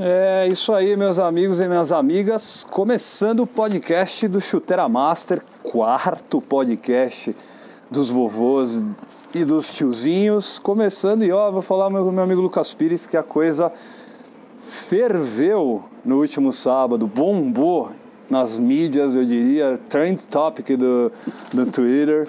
É 0.00 0.46
isso 0.46 0.72
aí, 0.72 0.96
meus 0.96 1.18
amigos 1.18 1.60
e 1.60 1.66
minhas 1.66 1.90
amigas. 1.90 2.64
Começando 2.70 3.40
o 3.40 3.46
podcast 3.48 4.28
do 4.28 4.40
Chuteira 4.40 4.88
Master, 4.88 5.42
quarto 5.64 6.40
podcast 6.40 7.34
dos 7.90 8.08
vovôs 8.08 8.80
e 9.34 9.44
dos 9.44 9.74
tiozinhos. 9.74 10.60
Começando, 10.60 11.24
e 11.24 11.32
ó, 11.32 11.50
vou 11.50 11.62
falar 11.62 11.90
com 11.90 12.12
meu 12.12 12.22
amigo 12.22 12.40
Lucas 12.40 12.72
Pires 12.72 13.08
que 13.08 13.16
a 13.16 13.24
coisa 13.24 13.72
ferveu 14.68 15.82
no 16.04 16.20
último 16.20 16.52
sábado, 16.52 17.04
bombou 17.04 17.90
nas 18.30 18.56
mídias, 18.56 19.16
eu 19.16 19.24
diria, 19.24 19.80
trend 19.88 20.28
topic 20.28 20.76
do, 20.76 21.10
do 21.52 21.66
Twitter. 21.72 22.28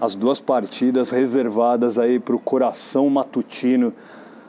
As 0.00 0.14
duas 0.14 0.38
partidas 0.38 1.10
reservadas 1.10 1.98
aí 1.98 2.20
para 2.20 2.36
o 2.36 2.38
coração 2.38 3.10
matutino 3.10 3.92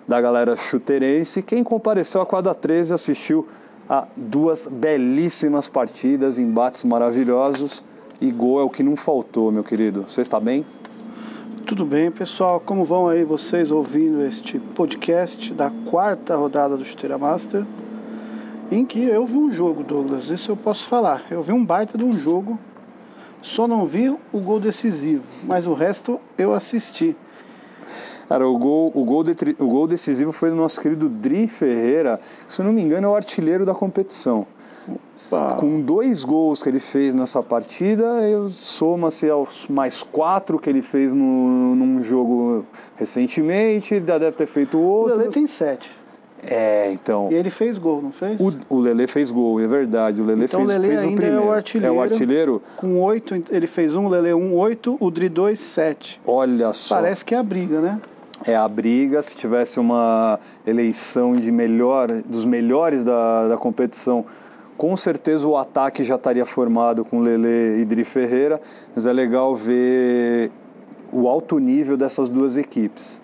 da 0.09 0.19
galera 0.19 0.55
chuteirense. 0.57 1.43
Quem 1.43 1.63
compareceu 1.63 2.19
à 2.19 2.25
quadra 2.25 2.55
13 2.55 2.95
assistiu 2.95 3.47
a 3.87 4.07
duas 4.17 4.65
belíssimas 4.65 5.67
partidas, 5.67 6.39
embates 6.39 6.83
maravilhosos 6.83 7.83
e 8.19 8.31
gol 8.31 8.59
é 8.59 8.63
o 8.63 8.69
que 8.71 8.81
não 8.81 8.95
faltou, 8.95 9.51
meu 9.51 9.63
querido. 9.63 10.05
Você 10.07 10.21
está 10.21 10.39
bem? 10.39 10.65
Tudo 11.63 11.85
bem, 11.85 12.09
pessoal. 12.09 12.59
Como 12.59 12.83
vão 12.83 13.07
aí 13.07 13.23
vocês 13.23 13.69
ouvindo 13.69 14.23
este 14.23 14.57
podcast 14.57 15.53
da 15.53 15.71
quarta 15.91 16.35
rodada 16.35 16.75
do 16.75 16.83
Chuteira 16.83 17.19
Master? 17.19 17.63
Em 18.71 18.87
que 18.87 19.03
eu 19.03 19.27
vi 19.27 19.37
um 19.37 19.53
jogo, 19.53 19.83
Douglas, 19.83 20.31
isso 20.31 20.51
eu 20.51 20.57
posso 20.57 20.87
falar. 20.87 21.23
Eu 21.29 21.43
vi 21.43 21.51
um 21.51 21.63
baita 21.63 21.99
de 21.99 22.03
um 22.03 22.11
jogo, 22.11 22.57
só 23.43 23.67
não 23.67 23.85
vi 23.85 24.09
o 24.09 24.39
gol 24.39 24.59
decisivo, 24.59 25.23
mas 25.43 25.67
o 25.67 25.73
resto 25.75 26.19
eu 26.35 26.51
assisti. 26.51 27.15
Cara, 28.29 28.47
o 28.47 28.57
gol, 28.59 28.91
o, 28.93 29.03
gol 29.03 29.23
de, 29.23 29.33
o 29.57 29.67
gol 29.67 29.87
decisivo 29.87 30.31
foi 30.31 30.51
do 30.51 30.55
nosso 30.55 30.79
querido 30.79 31.09
Dri 31.09 31.47
Ferreira, 31.47 32.19
que, 32.47 32.53
se 32.53 32.61
eu 32.61 32.65
não 32.65 32.71
me 32.71 32.79
engano 32.79 33.07
é 33.07 33.09
o 33.09 33.15
artilheiro 33.15 33.65
da 33.65 33.73
competição. 33.73 34.45
Opa. 35.31 35.55
Com 35.55 35.81
dois 35.81 36.23
gols 36.23 36.61
que 36.61 36.69
ele 36.69 36.79
fez 36.79 37.15
nessa 37.15 37.41
partida, 37.41 38.05
soma-se 38.49 39.27
aos 39.29 39.67
mais 39.67 40.03
quatro 40.03 40.59
que 40.59 40.69
ele 40.69 40.83
fez 40.83 41.11
no, 41.11 41.75
num 41.75 42.03
jogo 42.03 42.65
recentemente, 42.95 43.95
ele 43.95 44.05
já 44.05 44.19
deve 44.19 44.35
ter 44.35 44.45
feito 44.45 44.79
outro. 44.79 45.15
O 45.15 45.17
Lele 45.17 45.31
tem 45.31 45.47
sete. 45.47 45.91
É, 46.43 46.91
então. 46.91 47.29
E 47.31 47.35
ele 47.35 47.49
fez 47.49 47.77
gol, 47.77 48.01
não 48.01 48.11
fez? 48.11 48.39
O, 48.39 48.53
o 48.69 48.79
Lele 48.79 49.07
fez 49.07 49.31
gol, 49.31 49.59
é 49.59 49.67
verdade. 49.67 50.21
O 50.21 50.25
Lele 50.25 50.45
então, 50.45 50.61
fez, 50.61 50.69
o 50.69 50.73
Lele 50.73 50.87
fez 50.87 51.01
ainda 51.01 51.13
o 51.13 51.15
primeiro. 51.15 51.43
É 51.43 51.45
o 51.45 51.51
artilheiro. 51.51 51.93
É 51.93 51.97
o 51.97 52.01
artilheiro. 52.01 52.61
Com 52.77 53.01
oito, 53.01 53.43
ele 53.49 53.67
fez 53.67 53.95
um, 53.95 54.05
o 54.05 54.09
Lele 54.09 54.33
um, 54.33 54.55
oito, 54.55 54.97
o 54.99 55.11
Dri 55.11 55.29
dois, 55.29 55.59
sete. 55.59 56.21
Olha 56.25 56.71
só. 56.73 56.95
Parece 56.95 57.25
que 57.25 57.35
é 57.35 57.37
a 57.37 57.43
briga, 57.43 57.81
né? 57.81 57.99
É 58.45 58.55
a 58.55 58.67
briga. 58.67 59.21
Se 59.21 59.35
tivesse 59.35 59.79
uma 59.79 60.39
eleição 60.65 61.35
de 61.35 61.51
melhor, 61.51 62.09
dos 62.23 62.45
melhores 62.45 63.03
da, 63.03 63.47
da 63.47 63.57
competição, 63.57 64.25
com 64.77 64.95
certeza 64.95 65.47
o 65.47 65.57
ataque 65.57 66.03
já 66.03 66.15
estaria 66.15 66.45
formado 66.45 67.03
com 67.03 67.19
Lele 67.19 67.81
e 67.81 67.85
Dri 67.85 68.03
Ferreira, 68.03 68.61
mas 68.95 69.05
é 69.05 69.11
legal 69.11 69.55
ver 69.55 70.51
o 71.11 71.27
alto 71.27 71.59
nível 71.59 71.97
dessas 71.97 72.29
duas 72.29 72.55
equipes. 72.55 73.21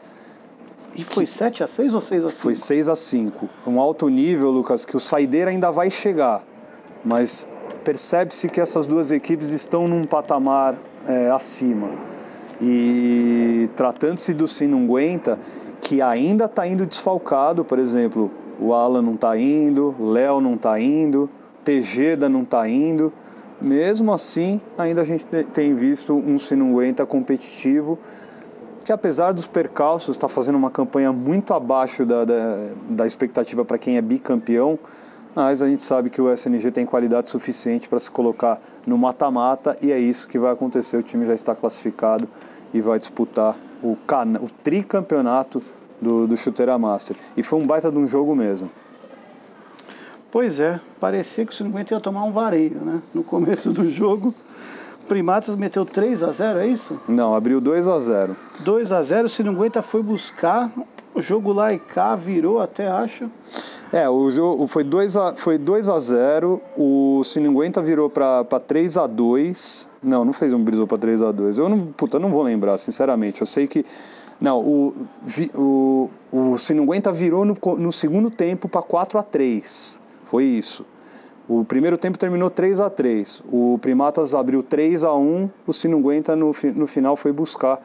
E 0.95 1.03
foi 1.03 1.25
que 1.25 1.31
7 1.31 1.63
a 1.63 1.67
6 1.67 1.94
ou 1.94 2.02
6 2.02 2.25
a 2.25 2.29
5? 2.29 2.41
Foi 2.41 2.55
6 2.55 2.89
a 2.89 2.95
5. 2.95 3.50
Um 3.67 3.79
alto 3.79 4.07
nível, 4.07 4.50
Lucas, 4.50 4.85
que 4.85 4.95
o 4.95 5.00
Saideira 5.00 5.52
ainda 5.52 5.69
vai 5.72 5.89
chegar, 5.89 6.41
mas 7.03 7.47
percebe-se 7.83 8.50
que 8.50 8.61
essas 8.61 8.88
duas 8.88 9.11
equipes 9.11 9.52
estão 9.52 9.88
num 9.88 10.05
patamar 10.05 10.75
é, 11.07 11.29
acima. 11.29 11.89
E 12.61 13.69
tratando-se 13.75 14.33
do 14.33 14.47
Sinunguenta, 14.47 15.37
que 15.81 16.01
ainda 16.01 16.45
está 16.45 16.65
indo 16.67 16.85
desfalcado, 16.85 17.65
por 17.65 17.79
exemplo, 17.79 18.31
o 18.59 18.73
Alan 18.73 19.01
não 19.01 19.15
está 19.15 19.37
indo, 19.37 19.93
Léo 19.99 20.39
não 20.39 20.55
está 20.55 20.79
indo, 20.79 21.29
Tejeda 21.63 22.29
não 22.29 22.43
está 22.43 22.67
indo. 22.67 23.11
Mesmo 23.61 24.13
assim, 24.13 24.59
ainda 24.77 25.01
a 25.01 25.05
gente 25.05 25.25
tem 25.25 25.73
visto 25.75 26.13
um 26.13 26.38
Sinunguenta 26.38 27.05
competitivo 27.05 27.99
que 28.85 28.91
apesar 28.91 29.31
dos 29.31 29.47
percalços 29.47 30.15
está 30.15 30.29
fazendo 30.29 30.55
uma 30.55 30.69
campanha 30.69 31.11
muito 31.11 31.55
abaixo 31.55 32.05
da, 32.05 32.23
da, 32.23 32.57
da 32.88 33.07
expectativa 33.07 33.65
para 33.65 33.79
quem 33.79 33.97
é 33.97 34.01
bicampeão, 34.01 34.77
mas 35.35 35.62
a 35.62 35.68
gente 35.68 35.84
sabe 35.84 36.09
que 36.09 36.22
o 36.22 36.31
SNG 36.31 36.72
tem 36.72 36.85
qualidade 36.85 37.29
suficiente 37.29 37.90
para 37.90 38.00
se 38.00 38.09
colocar 38.09 38.62
no 38.88 38.97
mata-mata 38.97 39.78
e 39.81 39.91
é 39.91 40.00
isso 40.00 40.28
que 40.28 40.40
vai 40.40 40.53
acontecer. 40.53 40.96
O 40.96 41.03
time 41.03 41.25
já 41.25 41.34
está 41.34 41.53
classificado 41.53 42.28
e 42.73 42.79
vai 42.79 42.97
disputar 42.97 43.57
o, 43.84 43.97
can... 44.07 44.40
o 44.41 44.50
tricampeonato 44.63 45.62
do, 46.01 46.25
do 46.25 46.38
Chuteira 46.38 46.78
Master. 46.78 47.18
E 47.35 47.44
foi 47.44 47.59
um 47.59 47.68
baita 47.68 47.91
de 47.91 47.97
um 47.97 48.06
jogo 48.06 48.34
mesmo. 48.35 48.69
Pois 50.31 50.59
é, 50.59 50.79
parecia 51.00 51.45
que 51.45 51.51
o 51.51 51.56
50 51.56 51.94
ia 51.94 52.00
tomar 52.00 52.24
um 52.24 52.31
vareio, 52.31 52.79
né? 52.81 53.01
No 53.13 53.24
começo 53.24 53.72
do 53.72 53.90
jogo. 53.91 54.34
Primatas 55.07 55.56
meteu 55.56 55.85
3 55.85 56.24
a 56.24 56.31
0 56.31 56.59
é 56.59 56.68
isso? 56.68 57.00
Não, 57.07 57.35
abriu 57.35 57.62
2 57.62 57.88
a 57.88 58.00
0 58.00 58.35
2 58.62 58.91
a 58.91 59.03
0 59.03 59.28
o 59.28 59.29
Sinunguenta 59.29 59.84
foi 59.84 60.01
buscar, 60.01 60.72
o 61.13 61.22
jogo 61.22 61.53
lá 61.53 61.72
e 61.72 61.79
cá 61.79 62.16
virou 62.16 62.59
até, 62.59 62.88
acho. 62.88 63.29
É, 63.94 64.09
o 64.09 64.29
jogo 64.31 64.68
foi 64.68 64.84
2 64.84 65.16
a, 65.16 65.35
foi 65.35 65.57
2 65.57 65.90
a 65.90 66.00
0 66.00 66.62
o 66.75 67.23
Sinunguenta 67.23 67.81
virou 67.81 68.09
para 68.09 68.44
3 68.44 68.97
a 68.97 69.07
2 69.07 69.90
Não, 70.03 70.25
não 70.25 70.34
fez 70.34 70.53
um 70.53 70.63
brisou 70.63 70.88
para 70.88 70.97
3 70.97 71.22
a 71.22 71.31
2 71.31 71.59
Eu 71.59 71.69
não, 71.69 71.88
puta, 71.88 72.19
não 72.19 72.29
vou 72.29 72.41
lembrar, 72.41 72.78
sinceramente. 72.78 73.41
Eu 73.41 73.47
sei 73.47 73.68
que. 73.68 73.85
Não, 74.41 74.59
o, 74.59 74.94
o, 75.53 76.09
o 76.31 76.57
Sinunguenta 76.57 77.12
virou 77.12 77.45
no, 77.45 77.56
no 77.78 77.91
segundo 77.91 78.29
tempo 78.29 78.68
para 78.68 78.81
4 78.81 79.19
a 79.19 79.24
3 79.24 80.00
Foi 80.24 80.44
isso. 80.44 80.85
O 81.47 81.63
primeiro 81.63 81.97
tempo 81.97 82.18
terminou 82.18 82.50
3 82.50 82.79
a 82.79 82.90
3 82.90 83.44
O 83.51 83.78
Primatas 83.79 84.34
abriu 84.34 84.63
3 84.63 85.03
a 85.03 85.13
1 85.13 85.50
O 85.68 85.72
Sinunguenta 85.72 86.35
no, 86.35 86.53
no 86.75 86.88
final 86.88 87.16
foi 87.16 87.31
buscar 87.31 87.79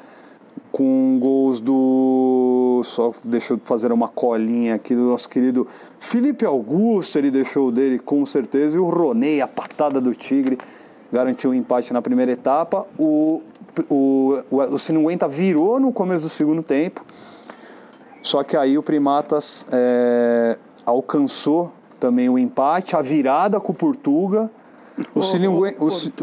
com 0.73 1.19
gols 1.21 1.61
do. 1.61 2.81
Só 2.85 3.13
deixa 3.25 3.55
eu 3.55 3.59
fazer 3.59 3.93
uma 3.93 4.09
colinha 4.09 4.75
aqui 4.75 4.95
do 4.95 5.03
nosso 5.03 5.29
querido 5.29 5.67
Felipe 5.99 6.45
Augusto, 6.45 7.19
ele 7.19 7.31
deixou 7.31 7.71
dele 7.71 7.99
com 7.99 8.25
certeza, 8.25 8.77
e 8.77 8.81
o 8.81 8.89
Ronei, 8.89 9.41
a 9.41 9.49
patada 9.49 10.01
do 10.01 10.15
Tigre, 10.15 10.59
garantiu 11.13 11.51
o 11.51 11.53
um 11.53 11.57
empate 11.57 11.93
na 11.93 12.01
primeira 12.01 12.33
etapa. 12.33 12.87
O, 12.99 13.43
o, 13.89 14.43
o, 14.51 14.57
o 14.57 14.79
Sinunguenta 14.79 15.29
virou 15.29 15.79
no 15.79 15.93
começo 15.93 16.23
do 16.23 16.29
segundo 16.29 16.63
tempo, 16.63 17.05
só 18.23 18.43
que 18.43 18.57
aí 18.57 18.79
o 18.79 18.83
Primatas 18.83 19.67
é, 19.73 20.57
alcançou 20.87 21.73
também 21.99 22.29
o 22.29 22.39
empate, 22.39 22.97
a 22.97 23.03
virada 23.03 23.61
com 23.61 23.73
o 23.73 23.75
Portuga. 23.75 24.51
O, 25.15 25.23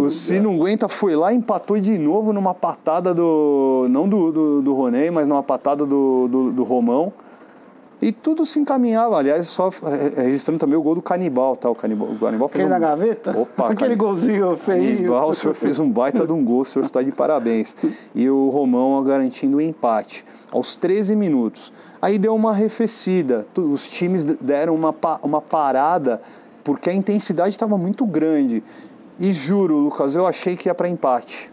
Sinunguenta, 0.10 0.88
foi 0.88 1.16
lá 1.16 1.34
e 1.34 1.36
empatou 1.36 1.80
de 1.80 1.98
novo 1.98 2.32
numa 2.34 2.54
patada 2.54 3.14
do. 3.14 3.88
Não 3.90 4.08
do, 4.08 4.32
do, 4.32 4.62
do 4.62 4.76
mas 5.12 5.28
numa 5.28 5.44
patada 5.44 5.86
do, 5.86 6.28
do, 6.28 6.52
do 6.52 6.64
Romão. 6.64 7.12
E 8.00 8.12
tudo 8.12 8.46
se 8.46 8.60
encaminhava, 8.60 9.18
aliás, 9.18 9.48
só 9.48 9.72
registrando 10.16 10.60
também 10.60 10.78
o 10.78 10.82
gol 10.84 10.94
do 10.94 11.02
Canibal, 11.02 11.56
tá? 11.56 11.68
O 11.68 11.74
Canibal, 11.74 12.10
o 12.10 12.20
Canibal 12.20 12.48
fez 12.48 12.64
Aquele 12.64 12.76
um... 12.76 12.80
na 12.80 12.88
gaveta? 12.88 13.32
Opa, 13.36 13.66
Aquele 13.66 13.80
Canibal. 13.80 14.08
golzinho 14.10 14.56
feio. 14.58 14.98
Canibal, 14.98 15.30
o 15.30 15.34
senhor 15.34 15.56
fez 15.56 15.80
um 15.80 15.90
baita 15.90 16.26
de 16.28 16.32
um 16.32 16.46
gol, 16.46 16.60
o 16.60 16.66
senhor 16.66 16.86
está 16.86 17.02
de 17.02 17.12
parabéns. 17.12 17.76
E 18.14 18.30
o 18.30 18.50
Romão 18.50 19.04
garantindo 19.04 19.58
o 19.58 19.62
empate 19.62 20.24
aos 20.52 20.76
13 20.76 21.16
minutos. 21.16 21.74
Aí 22.00 22.20
deu 22.20 22.36
uma 22.36 22.52
arrefecida, 22.52 23.48
os 23.58 23.90
times 23.90 24.24
deram 24.24 24.76
uma, 24.76 24.94
uma 25.24 25.42
parada 25.42 26.22
porque 26.68 26.90
a 26.90 26.94
intensidade 26.94 27.52
estava 27.52 27.78
muito 27.78 28.06
grande. 28.06 28.62
E 29.18 29.32
juro, 29.32 29.78
Lucas, 29.78 30.16
eu 30.16 30.28
achei 30.28 30.58
que 30.58 30.68
ia 30.68 30.76
para 30.76 30.90
empate. 30.90 31.50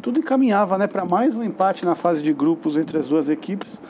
Tudo 0.00 0.20
encaminhava 0.20 0.78
né, 0.78 0.86
para 0.86 1.04
mais 1.04 1.34
um 1.34 1.42
empate 1.42 1.84
na 1.84 1.96
fase 1.96 2.22
de 2.22 2.32
grupos 2.32 2.76
entre 2.76 2.96
as 2.96 3.08
duas 3.08 3.28
equipes. 3.28 3.80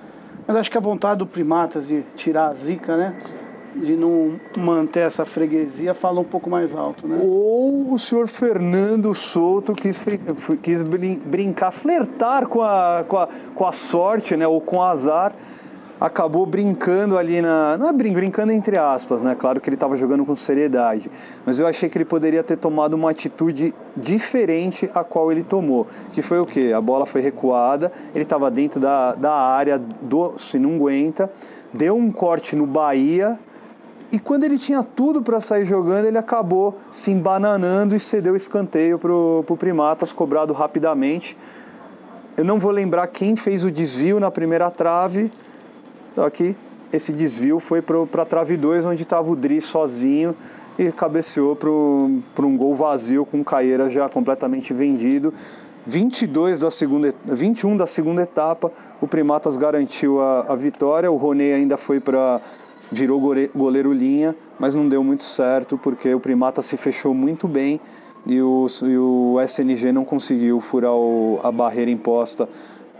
Mas 0.47 0.57
acho 0.57 0.71
que 0.71 0.79
a 0.79 0.81
vontade 0.81 1.19
do 1.19 1.27
Primatas 1.27 1.87
de 1.87 2.03
tirar 2.17 2.49
a 2.49 2.55
zica, 2.55 2.97
né? 2.97 3.15
De 3.76 3.94
não 3.94 4.41
manter 4.56 5.00
essa 5.00 5.26
freguesia, 5.26 5.93
fala 5.93 6.21
um 6.21 6.25
pouco 6.25 6.49
mais 6.49 6.75
alto, 6.75 7.06
né? 7.06 7.19
Ou 7.23 7.93
o 7.93 7.99
senhor 7.99 8.27
Fernando 8.27 9.12
Souto 9.12 9.75
quis, 9.75 10.03
quis 10.62 10.82
brincar, 10.82 11.70
flertar 11.70 12.47
com 12.47 12.62
a, 12.62 13.05
com, 13.06 13.19
a, 13.19 13.29
com 13.55 13.67
a 13.67 13.73
sorte, 13.73 14.38
né? 14.38 14.47
Ou 14.47 14.59
com 14.59 14.77
o 14.77 14.82
azar 14.82 15.35
acabou 16.05 16.45
brincando 16.45 17.17
ali 17.17 17.41
na. 17.41 17.79
Não 17.79 17.89
é 17.89 17.93
brincando 17.93 18.53
entre 18.53 18.77
aspas, 18.77 19.23
né? 19.23 19.35
Claro 19.35 19.59
que 19.59 19.69
ele 19.71 19.77
estava 19.77 19.97
jogando 19.97 20.25
com 20.25 20.37
seriedade. 20.37 21.11
Mas 21.47 21.59
eu 21.59 21.67
achei 21.67 21.89
que 21.89 21.97
ele 21.97 22.05
poderia 22.05 22.43
ter 22.43 22.59
tomado 22.59 22.93
uma 22.93 23.11
atitude 23.11 23.75
diferente 23.97 24.91
a 24.95 25.03
qual 25.03 25.33
ele 25.33 25.43
tomou. 25.43 25.87
Que 26.12 26.21
foi 26.21 26.39
o 26.39 26.45
quê? 26.45 26.73
A 26.77 26.81
bola 26.81 27.06
foi 27.06 27.23
recuada, 27.23 27.91
ele 28.15 28.25
estava 28.25 28.51
dentro 28.51 28.79
da, 28.79 29.15
da 29.15 29.33
área 29.33 29.79
do 29.79 30.35
Sinunguenta, 30.37 31.31
deu 31.73 31.97
um 31.97 32.12
corte 32.12 32.55
no 32.55 32.67
Bahia. 32.67 33.39
E 34.12 34.19
quando 34.19 34.45
ele 34.45 34.59
tinha 34.59 34.83
tudo 34.83 35.23
para 35.23 35.41
sair 35.41 35.65
jogando, 35.65 36.05
ele 36.05 36.19
acabou 36.19 36.79
se 36.91 37.11
embananando 37.11 37.97
e 37.97 37.99
cedeu 37.99 38.35
o 38.35 38.37
escanteio 38.37 38.99
para 38.99 39.11
o 39.11 39.56
Primatas, 39.59 40.12
cobrado 40.12 40.53
rapidamente. 40.53 41.35
Eu 42.37 42.45
não 42.45 42.59
vou 42.59 42.71
lembrar 42.71 43.06
quem 43.06 43.35
fez 43.35 43.65
o 43.65 43.71
desvio 43.71 44.21
na 44.21 44.31
primeira 44.31 44.71
trave, 44.71 45.33
aqui. 46.16 46.56
esse 46.93 47.12
desvio 47.12 47.58
foi 47.58 47.82
para 47.82 48.22
a 48.22 48.25
trave 48.25 48.56
2, 48.56 48.87
onde 48.87 49.02
estava 49.02 49.31
o 49.31 49.37
Dri 49.37 49.61
sozinho 49.61 50.34
e 50.78 50.90
cabeceou 50.93 51.56
para 51.56 52.46
um 52.46 52.56
gol 52.56 52.75
vazio 52.75 53.25
com 53.25 53.40
o 53.40 53.44
Caeira 53.44 53.88
já 53.88 54.08
completamente 54.08 54.72
vendido. 54.72 55.32
22 55.87 56.61
da 56.61 56.70
segunda, 56.70 57.14
21 57.26 57.76
da 57.76 57.87
segunda 57.87 58.22
etapa, 58.22 58.72
o 59.00 59.06
Primatas 59.06 59.56
garantiu 59.56 60.20
a, 60.20 60.52
a 60.52 60.56
vitória, 60.56 61.11
o 61.11 61.16
Roney 61.16 61.52
ainda 61.52 61.76
foi 61.76 62.00
para 62.00 62.40
virou 62.90 63.20
goleiro 63.55 63.93
linha, 63.93 64.37
mas 64.58 64.75
não 64.75 64.88
deu 64.88 65.02
muito 65.02 65.25
certo 65.25 65.76
porque 65.76 66.14
o 66.14 66.20
Primata 66.20 66.62
se 66.62 66.76
fechou 66.76 67.12
muito 67.12 67.49
bem 67.49 67.81
e 68.26 68.40
o, 68.40 68.67
e 68.82 68.96
o 68.96 69.40
SNG 69.40 69.93
não 69.93 70.05
conseguiu 70.05 70.60
furar 70.60 70.94
o, 70.94 71.40
a 71.43 71.50
barreira 71.50 71.90
imposta 71.90 72.49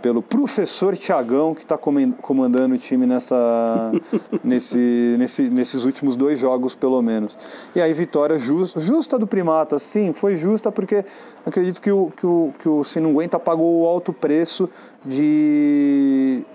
pelo 0.05 0.21
professor 0.21 0.95
Tiagão, 0.95 1.55
que 1.55 1.63
está 1.63 1.79
comandando 1.79 2.75
o 2.75 2.77
time 2.77 3.07
nessa, 3.07 3.91
nesse, 4.43 5.15
nesse, 5.17 5.49
nesses 5.49 5.83
últimos 5.83 6.15
dois 6.15 6.37
jogos, 6.37 6.75
pelo 6.75 7.01
menos. 7.01 7.35
E 7.75 7.81
aí, 7.81 7.91
vitória 7.91 8.37
justa, 8.37 8.79
justa 8.79 9.17
do 9.17 9.25
Primata, 9.25 9.79
sim, 9.79 10.13
foi 10.13 10.35
justa 10.35 10.71
porque 10.71 11.03
acredito 11.43 11.81
que 11.81 11.91
o, 11.91 12.11
que 12.15 12.23
o, 12.23 12.53
que 12.59 12.69
o 12.69 12.83
Sinunguenta 12.83 13.39
pagou 13.39 13.81
o 13.81 13.87
alto 13.87 14.13
preço 14.13 14.69
de 15.03 16.45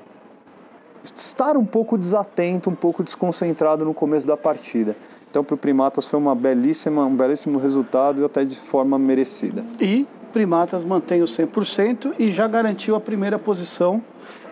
estar 1.03 1.57
um 1.57 1.65
pouco 1.65 1.99
desatento, 1.99 2.71
um 2.71 2.77
pouco 2.77 3.03
desconcentrado 3.03 3.85
no 3.85 3.93
começo 3.93 4.29
da 4.29 4.37
partida. 4.37 4.97
Então, 5.29 5.43
para 5.43 5.57
o 5.57 5.59
Primatas 5.59 6.07
foi 6.07 6.21
uma 6.21 6.37
belíssima, 6.37 7.05
um 7.05 7.17
belíssimo 7.17 7.59
resultado 7.59 8.23
e 8.23 8.25
até 8.25 8.45
de 8.45 8.55
forma 8.55 8.97
merecida. 8.97 9.65
E 9.81 10.07
Primatas 10.33 10.85
mantém 10.85 11.23
o 11.23 11.27
100% 11.27 12.15
e 12.19 12.31
já 12.31 12.47
garantiu 12.47 12.95
a 12.95 13.01
primeira 13.01 13.39
posição, 13.39 14.03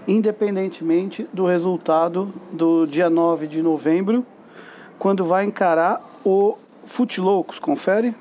independentemente 0.06 1.28
do 1.32 1.46
resultado 1.46 2.32
do 2.52 2.86
dia 2.86 3.08
9 3.08 3.46
de 3.46 3.62
novembro, 3.62 4.26
quando 4.98 5.25
vai 5.25 5.44
encarar 5.44 6.00
o 6.25 6.56
Futilocos. 6.84 7.58
Confere? 7.58 8.14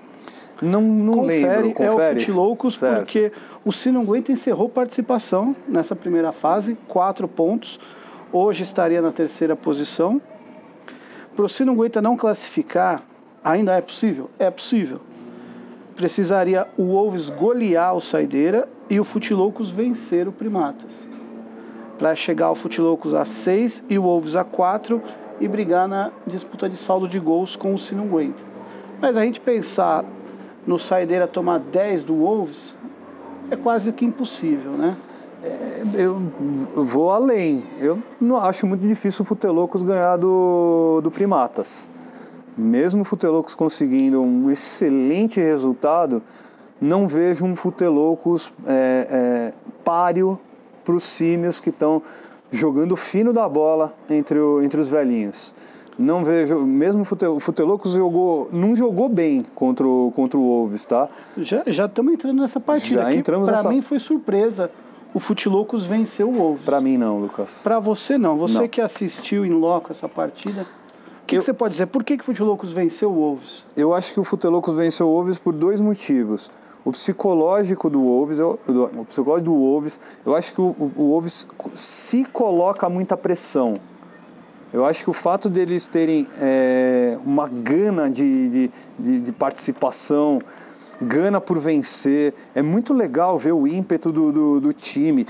Não, 0.61 0.81
não 0.81 1.13
confere, 1.15 1.47
lembro. 1.47 1.73
Confere, 1.73 1.87
é 1.87 2.13
o 2.13 2.19
Futilocos 2.19 2.77
porque 2.77 3.31
o 3.65 3.73
Sinunguenta 3.73 4.31
encerrou 4.31 4.69
participação 4.69 5.55
nessa 5.67 5.95
primeira 5.95 6.31
fase, 6.31 6.77
quatro 6.87 7.27
pontos. 7.27 7.79
Hoje 8.31 8.63
estaria 8.63 9.01
na 9.01 9.11
terceira 9.11 9.55
posição. 9.55 10.21
Para 11.35 11.45
o 11.45 11.49
Sinunguenta 11.49 12.01
não 12.01 12.15
classificar, 12.15 13.01
ainda 13.43 13.75
é 13.75 13.81
possível? 13.81 14.29
É 14.37 14.51
possível 14.51 15.01
precisaria 15.97 16.67
o 16.77 16.83
Wolves 16.83 17.27
golear 17.27 17.95
o 17.95 17.99
Saideira 17.99 18.69
e 18.87 18.99
o 18.99 19.03
Futilocos 19.03 19.71
vencer 19.71 20.27
o 20.27 20.31
Primatas. 20.31 21.09
Para 21.97 22.15
chegar 22.15 22.45
ao 22.45 22.55
Futilocos 22.55 23.15
a 23.15 23.25
6 23.25 23.83
e 23.89 23.97
o 23.97 24.03
Wolves 24.03 24.35
a 24.35 24.43
4 24.43 25.01
e 25.41 25.47
brigar 25.47 25.87
na 25.87 26.11
disputa 26.27 26.69
de 26.69 26.77
saldo 26.77 27.07
de 27.07 27.19
gols 27.19 27.55
com 27.55 27.73
o 27.73 27.79
Sinunguenta. 27.79 28.43
Mas 29.01 29.17
a 29.17 29.25
gente 29.25 29.39
pensar 29.39 30.05
no 30.67 30.77
Saideira 30.77 31.27
tomar 31.27 31.59
10 31.59 32.03
do 32.03 32.13
Wolves 32.13 32.75
é 33.49 33.55
quase 33.55 33.91
que 33.91 34.05
impossível, 34.05 34.73
né? 34.73 34.95
É, 35.43 35.83
eu 35.95 36.21
vou 36.75 37.11
além. 37.11 37.63
Eu 37.79 38.01
não 38.21 38.37
acho 38.37 38.67
muito 38.67 38.87
difícil 38.87 39.23
o 39.23 39.25
Futelocos 39.25 39.81
ganhar 39.81 40.17
do, 40.17 41.01
do 41.01 41.09
Primatas 41.09 41.89
mesmo 42.57 43.01
o 43.01 43.05
Futelocos 43.05 43.53
conseguindo 43.53 44.21
um 44.21 44.49
excelente 44.49 45.39
resultado, 45.39 46.21
não 46.81 47.07
vejo 47.07 47.45
um 47.45 47.55
Futelocos 47.55 48.53
é, 48.65 49.07
é, 49.09 49.53
páreo 49.83 50.39
para 50.83 50.95
os 50.95 51.03
símios 51.03 51.59
que 51.59 51.69
estão 51.69 52.01
jogando 52.51 52.95
fino 52.95 53.33
da 53.33 53.47
bola 53.47 53.93
entre, 54.09 54.39
o, 54.39 54.61
entre 54.61 54.79
os 54.79 54.89
velhinhos. 54.89 55.53
Não 55.97 56.23
vejo, 56.23 56.63
mesmo 56.63 57.01
o 57.01 57.39
Futelocos 57.39 57.93
jogou, 57.93 58.49
não 58.51 58.75
jogou 58.75 59.09
bem 59.09 59.43
contra 59.55 59.85
o, 59.85 60.11
contra 60.15 60.37
o 60.37 60.43
Wolves, 60.43 60.85
tá? 60.85 61.09
Já 61.37 61.63
estamos 61.85 62.13
entrando 62.13 62.39
nessa 62.39 62.59
partida. 62.59 63.01
Já 63.01 63.13
entramos 63.13 63.47
Para 63.47 63.57
nessa... 63.57 63.69
mim 63.69 63.81
foi 63.81 63.97
surpresa. 63.97 64.69
O 65.11 65.19
Futilocos 65.19 65.87
venceu 65.87 66.29
o 66.29 66.33
Wolves. 66.33 66.63
Para 66.63 66.79
mim 66.79 66.97
não, 66.97 67.19
Lucas. 67.19 67.61
Para 67.63 67.79
você 67.79 68.15
não. 68.15 68.37
Você 68.37 68.59
não. 68.59 68.67
que 68.67 68.79
assistiu 68.79 69.43
em 69.43 69.49
loco 69.49 69.91
essa 69.91 70.07
partida, 70.07 70.67
que, 71.27 71.35
eu, 71.35 71.39
que 71.39 71.45
você 71.45 71.53
pode 71.53 71.73
dizer? 71.73 71.87
Por 71.87 72.03
que, 72.03 72.17
que 72.17 72.23
o 72.23 72.25
Futelocos 72.25 72.71
venceu 72.71 73.11
o 73.11 73.15
Wolves? 73.15 73.63
Eu 73.75 73.93
acho 73.93 74.13
que 74.13 74.19
o 74.19 74.23
Futelocos 74.23 74.75
venceu 74.75 75.07
o 75.07 75.11
Wolves 75.11 75.37
por 75.37 75.53
dois 75.53 75.79
motivos. 75.79 76.49
O 76.85 76.91
psicológico 76.91 77.89
do 77.89 77.99
Wolves, 77.99 78.39
eu, 78.39 78.57
o 78.97 79.05
psicológico 79.05 79.51
do 79.51 79.55
Wolves, 79.55 79.99
eu 80.25 80.33
acho 80.33 80.53
que 80.53 80.61
o, 80.61 80.73
o 80.95 81.09
Wolves 81.09 81.45
se 81.73 82.23
coloca 82.25 82.87
muita 82.87 83.17
pressão. 83.17 83.77
Eu 84.71 84.85
acho 84.85 85.03
que 85.03 85.09
o 85.09 85.13
fato 85.13 85.49
deles 85.49 85.87
terem 85.87 86.27
é, 86.39 87.17
uma 87.25 87.47
gana 87.47 88.09
de, 88.09 88.49
de, 88.49 88.71
de, 88.97 89.19
de 89.19 89.31
participação, 89.31 90.41
gana 91.01 91.39
por 91.39 91.59
vencer. 91.59 92.33
É 92.55 92.61
muito 92.61 92.93
legal 92.93 93.37
ver 93.37 93.53
o 93.53 93.67
ímpeto 93.67 94.11
do, 94.11 94.31
do, 94.31 94.61
do 94.61 94.73
time. 94.73 95.25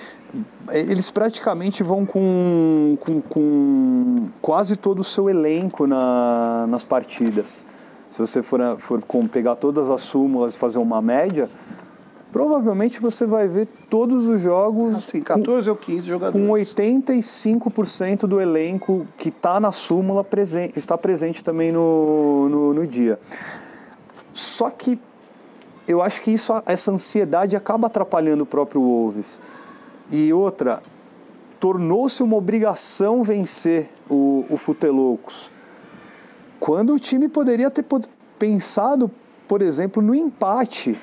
Eles 0.71 1.09
praticamente 1.09 1.83
vão 1.83 2.05
com, 2.05 2.97
com, 2.99 3.21
com, 3.21 4.27
quase 4.41 4.75
todo 4.75 4.99
o 4.99 5.03
seu 5.03 5.29
elenco 5.29 5.87
na, 5.87 6.65
nas 6.67 6.83
partidas. 6.83 7.65
Se 8.09 8.19
você 8.19 8.41
for, 8.41 8.59
for 8.79 9.01
pegar 9.31 9.55
todas 9.55 9.89
as 9.89 10.01
súmulas 10.01 10.55
e 10.55 10.57
fazer 10.57 10.79
uma 10.79 11.01
média, 11.01 11.49
provavelmente 12.31 13.01
você 13.01 13.25
vai 13.25 13.47
ver 13.47 13.67
todos 13.89 14.27
os 14.27 14.41
jogos. 14.41 14.95
Assim, 14.95 15.21
14 15.21 15.65
com, 15.65 15.71
ou 15.71 15.77
15 15.77 16.07
jogadores. 16.07 16.47
Com 16.47 16.53
85% 16.53 18.19
do 18.27 18.39
elenco 18.39 19.05
que 19.17 19.29
está 19.29 19.59
na 19.59 19.71
súmula 19.71 20.23
presente, 20.23 20.77
está 20.79 20.97
presente 20.97 21.43
também 21.43 21.71
no, 21.71 22.47
no, 22.49 22.73
no 22.73 22.87
dia. 22.87 23.19
Só 24.31 24.69
que 24.69 24.99
eu 25.87 26.01
acho 26.01 26.21
que 26.21 26.31
isso, 26.31 26.53
essa 26.65 26.91
ansiedade 26.91 27.55
acaba 27.55 27.87
atrapalhando 27.87 28.43
o 28.43 28.45
próprio 28.45 28.81
Wolves. 28.81 29.39
E 30.11 30.33
outra, 30.33 30.81
tornou-se 31.59 32.21
uma 32.21 32.35
obrigação 32.35 33.23
vencer 33.23 33.89
o, 34.09 34.45
o 34.49 34.57
Futelocos. 34.57 35.51
Quando 36.59 36.93
o 36.93 36.99
time 36.99 37.29
poderia 37.29 37.69
ter 37.69 37.85
pensado, 38.37 39.09
por 39.47 39.61
exemplo, 39.61 40.01
no 40.01 40.13
empate. 40.13 40.99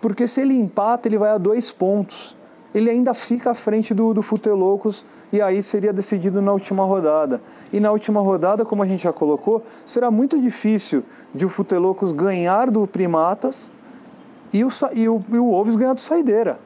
Porque 0.00 0.26
se 0.26 0.40
ele 0.40 0.54
empata, 0.54 1.08
ele 1.08 1.18
vai 1.18 1.30
a 1.30 1.38
dois 1.38 1.70
pontos. 1.70 2.36
Ele 2.74 2.90
ainda 2.90 3.14
fica 3.14 3.50
à 3.50 3.54
frente 3.54 3.94
do, 3.94 4.12
do 4.12 4.22
Futelocos 4.22 5.04
e 5.32 5.40
aí 5.40 5.62
seria 5.62 5.92
decidido 5.92 6.42
na 6.42 6.52
última 6.52 6.84
rodada. 6.84 7.40
E 7.72 7.80
na 7.80 7.90
última 7.90 8.20
rodada, 8.20 8.64
como 8.64 8.82
a 8.82 8.86
gente 8.86 9.02
já 9.02 9.12
colocou, 9.12 9.62
será 9.86 10.10
muito 10.10 10.38
difícil 10.38 11.02
de 11.34 11.46
o 11.46 11.48
Futelocos 11.48 12.12
ganhar 12.12 12.70
do 12.70 12.86
Primatas 12.86 13.72
e 14.52 14.64
o, 14.64 14.68
e 14.92 15.08
o, 15.08 15.24
e 15.30 15.38
o 15.38 15.46
Wolves 15.46 15.76
ganhar 15.76 15.94
do 15.94 16.00
Saideira. 16.00 16.60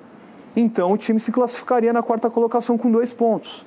Então 0.57 0.93
o 0.93 0.97
time 0.97 1.21
se 1.21 1.31
classificaria 1.31 1.93
na 1.93 2.03
quarta 2.03 2.29
colocação 2.29 2.76
com 2.76 2.91
dois 2.91 3.15
pontos. 3.15 3.65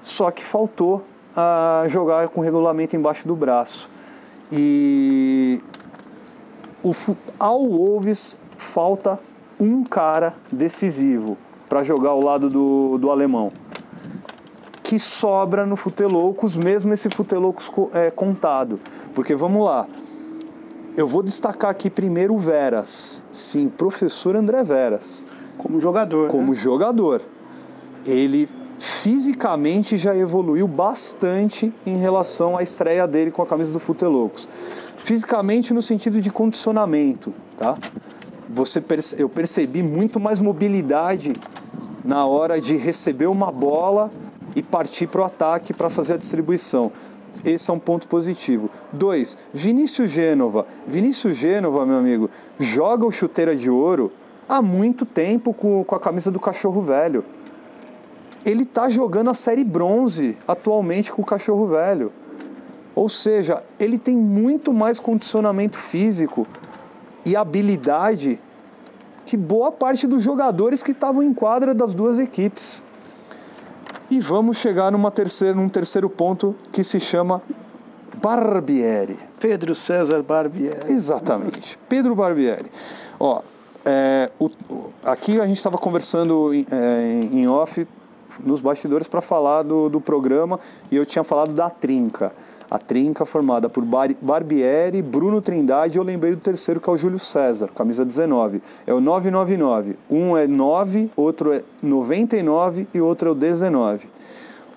Só 0.00 0.30
que 0.30 0.44
faltou 0.44 1.04
a 1.34 1.82
uh, 1.84 1.88
jogar 1.88 2.28
com 2.28 2.40
regulamento 2.40 2.94
embaixo 2.94 3.26
do 3.26 3.34
braço. 3.34 3.90
E 4.50 5.60
o, 6.82 6.92
ao 7.38 7.66
Wolves 7.66 8.38
falta 8.56 9.18
um 9.60 9.82
cara 9.82 10.34
decisivo 10.50 11.36
para 11.68 11.82
jogar 11.82 12.10
ao 12.10 12.20
lado 12.20 12.48
do, 12.48 12.98
do 12.98 13.10
alemão 13.10 13.52
que 14.88 14.98
sobra 14.98 15.66
no 15.66 15.76
Futelocos, 15.76 16.56
mesmo 16.56 16.94
esse 16.94 17.10
Futelocos 17.10 17.70
é, 17.92 18.10
contado. 18.10 18.80
Porque 19.14 19.34
vamos 19.34 19.62
lá, 19.62 19.86
eu 20.96 21.06
vou 21.06 21.22
destacar 21.22 21.70
aqui 21.70 21.90
primeiro 21.90 22.34
o 22.34 22.38
Veras. 22.38 23.22
Sim, 23.30 23.68
professor 23.68 24.34
André 24.34 24.64
Veras. 24.64 25.26
Como 25.58 25.78
jogador. 25.78 26.28
Como 26.28 26.52
né? 26.52 26.54
jogador. 26.54 27.20
Ele 28.06 28.48
fisicamente 28.78 29.98
já 29.98 30.16
evoluiu 30.16 30.66
bastante 30.66 31.70
em 31.84 31.98
relação 31.98 32.56
à 32.56 32.62
estreia 32.62 33.06
dele 33.06 33.30
com 33.30 33.42
a 33.42 33.46
camisa 33.46 33.72
do 33.72 33.78
Futelocos. 33.78 34.48
Fisicamente 35.04 35.74
no 35.74 35.82
sentido 35.82 36.20
de 36.22 36.30
condicionamento, 36.30 37.34
tá? 37.58 37.76
Você 38.48 38.80
perce 38.80 39.20
eu 39.20 39.28
percebi 39.28 39.82
muito 39.82 40.18
mais 40.18 40.40
mobilidade 40.40 41.34
na 42.04 42.24
hora 42.24 42.60
de 42.60 42.76
receber 42.76 43.26
uma 43.26 43.52
bola 43.52 44.10
e 44.56 44.62
partir 44.62 45.06
para 45.06 45.20
o 45.20 45.24
ataque 45.24 45.74
para 45.74 45.90
fazer 45.90 46.14
a 46.14 46.16
distribuição. 46.16 46.90
Esse 47.44 47.70
é 47.70 47.72
um 47.72 47.78
ponto 47.78 48.08
positivo. 48.08 48.70
Dois, 48.92 49.36
Vinícius 49.52 50.10
Gênova. 50.10 50.66
Vinícius 50.86 51.36
Gênova, 51.36 51.84
meu 51.84 51.98
amigo, 51.98 52.30
joga 52.58 53.04
o 53.04 53.10
chuteira 53.10 53.54
de 53.54 53.70
ouro 53.70 54.10
há 54.48 54.62
muito 54.62 55.04
tempo 55.04 55.52
com, 55.52 55.84
com 55.84 55.94
a 55.94 56.00
camisa 56.00 56.30
do 56.30 56.40
cachorro 56.40 56.80
velho. 56.80 57.24
Ele 58.44 58.62
está 58.62 58.88
jogando 58.88 59.28
a 59.28 59.34
série 59.34 59.62
bronze 59.62 60.38
atualmente 60.48 61.12
com 61.12 61.20
o 61.20 61.24
cachorro 61.24 61.66
velho. 61.66 62.10
Ou 62.94 63.08
seja, 63.08 63.62
ele 63.78 63.98
tem 63.98 64.16
muito 64.16 64.72
mais 64.72 64.98
condicionamento 64.98 65.78
físico 65.78 66.46
e 67.28 67.36
habilidade 67.36 68.40
que 69.26 69.36
boa 69.36 69.70
parte 69.70 70.06
dos 70.06 70.22
jogadores 70.22 70.82
que 70.82 70.92
estavam 70.92 71.22
em 71.22 71.34
quadra 71.34 71.74
das 71.74 71.92
duas 71.92 72.18
equipes. 72.18 72.82
E 74.10 74.18
vamos 74.18 74.56
chegar 74.56 74.90
numa 74.90 75.10
terceira, 75.10 75.54
num 75.54 75.68
terceiro 75.68 76.08
ponto 76.08 76.56
que 76.72 76.82
se 76.82 76.98
chama 76.98 77.42
Barbieri. 78.22 79.18
Pedro 79.38 79.74
César 79.74 80.22
Barbieri. 80.22 80.90
Exatamente, 80.90 81.78
Pedro 81.86 82.14
Barbieri. 82.14 82.70
Ó, 83.20 83.42
é, 83.84 84.30
o, 84.40 84.48
aqui 85.04 85.38
a 85.38 85.46
gente 85.46 85.58
estava 85.58 85.76
conversando 85.76 86.54
em, 86.54 86.64
é, 86.70 87.28
em 87.30 87.46
off 87.46 87.86
nos 88.42 88.62
bastidores 88.62 89.06
para 89.06 89.20
falar 89.20 89.62
do, 89.62 89.90
do 89.90 90.00
programa 90.00 90.58
e 90.90 90.96
eu 90.96 91.04
tinha 91.04 91.22
falado 91.22 91.52
da 91.52 91.68
trinca. 91.68 92.32
A 92.70 92.78
trinca 92.78 93.24
formada 93.24 93.66
por 93.68 93.82
Bar 93.82 94.10
Barbieri, 94.20 95.00
Bruno 95.00 95.40
Trindade 95.40 95.96
eu 95.96 96.04
lembrei 96.04 96.34
do 96.34 96.40
terceiro 96.40 96.78
que 96.78 96.90
é 96.90 96.92
o 96.92 96.96
Júlio 96.98 97.18
César, 97.18 97.68
camisa 97.74 98.04
19. 98.04 98.60
É 98.86 98.92
o 98.92 99.00
999. 99.00 99.96
Um 100.10 100.36
é 100.36 100.46
9, 100.46 101.10
outro 101.16 101.52
é 101.54 101.62
99 101.82 102.86
e 102.92 103.00
outro 103.00 103.30
é 103.30 103.32
o 103.32 103.34
19. 103.34 104.10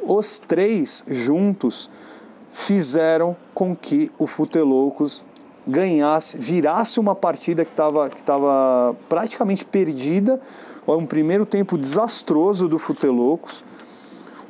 Os 0.01 0.39
três 0.39 1.03
juntos 1.05 1.89
fizeram 2.51 3.35
com 3.53 3.75
que 3.75 4.09
o 4.17 4.25
Futeloucos 4.25 5.25
ganhasse, 5.67 6.37
virasse 6.37 6.97
uma 6.97 7.13
partida 7.13 7.65
que 7.65 7.71
estava 7.71 8.09
que 8.09 8.23
tava 8.23 8.95
praticamente 9.09 9.65
perdida. 9.65 10.39
Um 10.87 11.05
primeiro 11.05 11.45
tempo 11.45 11.77
desastroso 11.77 12.67
do 12.67 12.79
Futeloucos. 12.79 13.63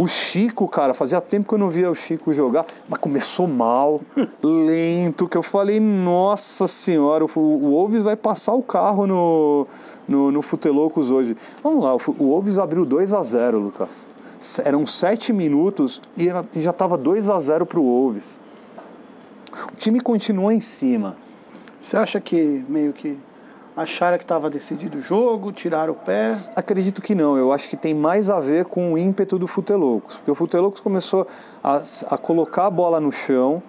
O 0.02 0.08
Chico, 0.08 0.68
cara, 0.68 0.96
fazia 0.96 1.22
tempo 1.22 1.48
que 1.48 1.54
eu 1.54 1.60
não 1.60 1.70
via 1.70 1.88
o 1.88 1.94
Chico 1.94 2.34
jogar, 2.34 2.66
mas 2.90 3.00
começou 3.00 3.46
mal, 3.46 4.02
lento, 4.42 5.28
que 5.28 5.38
eu 5.38 5.44
falei, 5.44 5.80
nossa 5.80 6.66
senhora, 6.66 7.24
o, 7.24 7.28
Wolves 7.28 8.02
vai 8.02 8.16
passar 8.16 8.56
o 8.56 8.64
carro 8.64 9.06
no, 9.06 9.68
no, 10.08 10.32
no 10.32 10.42
Futeloucos 10.42 11.12
hoje. 11.12 11.38
Vamos 11.62 11.84
lá, 11.84 11.94
o, 11.94 12.00
Wolves 12.00 12.58
abriu 12.58 12.84
2 12.84 13.14
a 13.14 13.22
0 13.22 13.60
Lucas. 13.60 14.10
Eram 14.66 14.88
sete 14.88 15.32
minutos 15.32 16.02
e, 16.18 16.32
já 16.60 16.72
estava 16.72 16.98
2 16.98 17.30
a 17.30 17.40
0 17.40 17.68
para 17.68 17.80
o 17.80 17.84
Wolves. 17.84 18.42
O 19.72 19.76
time 19.76 20.02
continuou 20.02 20.52
em 20.52 20.60
cima. 20.60 21.16
Você 21.80 21.96
acha 21.96 22.20
que 22.20 22.66
meio 22.68 22.92
que 22.92 23.20
acharam 23.76 24.18
que 24.18 24.24
estava 24.24 24.50
decidido 24.50 24.98
o 24.98 25.02
jogo, 25.02 25.52
tiraram 25.52 25.94
o 25.94 25.96
pé? 25.96 26.38
Acredito 26.56 27.02
que 27.02 27.16
não. 27.16 27.38
Eu 27.38 27.52
acho 27.52 27.70
que 27.70 27.78
tem 27.78 27.94
mais 27.94 28.30
a 28.30 28.40
ver 28.40 28.66
com 28.66 28.94
o 28.94 28.98
ímpeto 28.98 29.38
do 29.38 29.48
Futelocos. 29.48 30.18
Porque 30.18 30.32
o 30.32 30.36
Futelocos 30.36 30.80
começou 30.80 31.28
a, 31.64 31.82
a 32.10 32.18
colocar 32.18 32.68
a 32.68 32.70
bola 32.70 33.00
no 33.00 33.12
chão, 33.12 33.62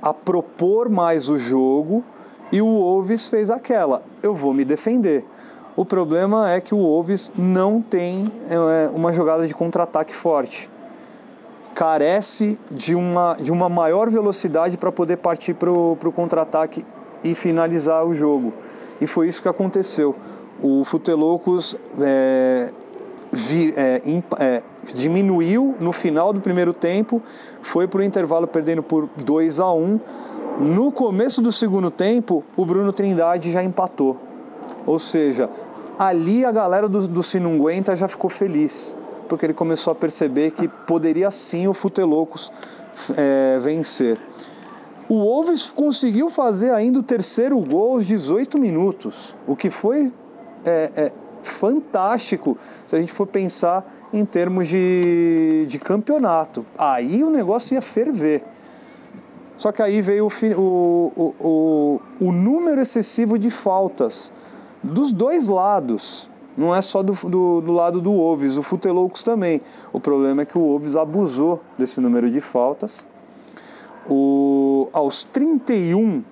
a 0.00 0.12
propor 0.12 0.88
mais 0.88 1.28
o 1.28 1.38
jogo 1.38 2.02
e 2.52 2.62
o 2.62 2.66
Wolves 2.66 3.28
fez 3.28 3.50
aquela. 3.50 4.02
Eu 4.22 4.34
vou 4.34 4.54
me 4.54 4.64
defender. 4.64 5.24
O 5.76 5.84
problema 5.84 6.50
é 6.50 6.60
que 6.60 6.74
o 6.74 6.78
Wolves 6.78 7.30
não 7.36 7.82
tem 7.82 8.32
é, 8.48 8.90
uma 8.94 9.12
jogada 9.12 9.46
de 9.46 9.52
contra-ataque 9.52 10.14
forte 10.14 10.70
carece 11.74 12.58
de 12.70 12.94
uma, 12.94 13.34
de 13.34 13.52
uma 13.52 13.68
maior 13.68 14.08
velocidade 14.08 14.78
para 14.78 14.90
poder 14.90 15.18
partir 15.18 15.52
para 15.52 15.70
o 15.70 16.12
contra-ataque 16.14 16.82
e 17.22 17.34
finalizar 17.34 18.02
o 18.06 18.14
jogo. 18.14 18.54
E 19.00 19.06
foi 19.06 19.28
isso 19.28 19.42
que 19.42 19.48
aconteceu. 19.48 20.14
O 20.62 20.84
Futelocos 20.84 21.76
é, 22.00 22.70
vi, 23.30 23.74
é, 23.76 24.00
é, 24.38 24.62
diminuiu 24.94 25.74
no 25.78 25.92
final 25.92 26.32
do 26.32 26.40
primeiro 26.40 26.72
tempo, 26.72 27.22
foi 27.62 27.86
para 27.86 28.00
o 28.00 28.02
intervalo 28.02 28.46
perdendo 28.46 28.82
por 28.82 29.08
2 29.16 29.60
a 29.60 29.72
1 29.72 29.82
um. 29.82 30.00
No 30.58 30.90
começo 30.90 31.42
do 31.42 31.52
segundo 31.52 31.90
tempo, 31.90 32.42
o 32.56 32.64
Bruno 32.64 32.92
Trindade 32.92 33.52
já 33.52 33.62
empatou. 33.62 34.16
Ou 34.86 34.98
seja, 34.98 35.50
ali 35.98 36.44
a 36.44 36.50
galera 36.50 36.88
do, 36.88 37.06
do 37.06 37.22
Sinunguenta 37.22 37.94
já 37.94 38.08
ficou 38.08 38.30
feliz 38.30 38.96
porque 39.26 39.44
ele 39.44 39.54
começou 39.54 39.90
a 39.90 39.94
perceber 39.94 40.52
que 40.52 40.68
poderia 40.68 41.30
sim 41.30 41.68
o 41.68 41.74
Futelocos 41.74 42.50
é, 43.16 43.58
vencer. 43.60 44.18
O 45.08 45.14
Wolves 45.14 45.70
conseguiu 45.70 46.28
fazer 46.28 46.72
ainda 46.72 46.98
o 46.98 47.02
terceiro 47.02 47.58
gol 47.60 47.92
aos 47.92 48.06
18 48.06 48.58
minutos, 48.58 49.36
o 49.46 49.54
que 49.54 49.70
foi 49.70 50.12
é, 50.64 50.90
é, 50.96 51.12
fantástico 51.42 52.58
se 52.84 52.96
a 52.96 52.98
gente 52.98 53.12
for 53.12 53.26
pensar 53.26 53.86
em 54.12 54.24
termos 54.24 54.66
de, 54.66 55.66
de 55.68 55.78
campeonato. 55.78 56.66
Aí 56.76 57.22
o 57.22 57.30
negócio 57.30 57.74
ia 57.74 57.82
ferver. 57.82 58.42
Só 59.56 59.70
que 59.70 59.80
aí 59.80 60.02
veio 60.02 60.26
o, 60.26 61.12
o, 61.16 61.34
o, 61.40 62.00
o 62.20 62.32
número 62.32 62.80
excessivo 62.80 63.38
de 63.38 63.50
faltas 63.50 64.32
dos 64.82 65.12
dois 65.12 65.48
lados 65.48 66.28
não 66.56 66.74
é 66.74 66.80
só 66.80 67.02
do, 67.02 67.12
do, 67.12 67.60
do 67.60 67.72
lado 67.72 68.00
do 68.00 68.10
Wolves, 68.10 68.56
o 68.56 68.62
Futeloucos 68.62 69.22
também. 69.22 69.60
O 69.92 70.00
problema 70.00 70.42
é 70.42 70.44
que 70.46 70.56
o 70.56 70.62
Wolves 70.62 70.96
abusou 70.96 71.60
desse 71.76 72.00
número 72.00 72.30
de 72.30 72.40
faltas. 72.40 73.06
O, 74.08 74.88
aos 74.92 75.24
31, 75.24 76.22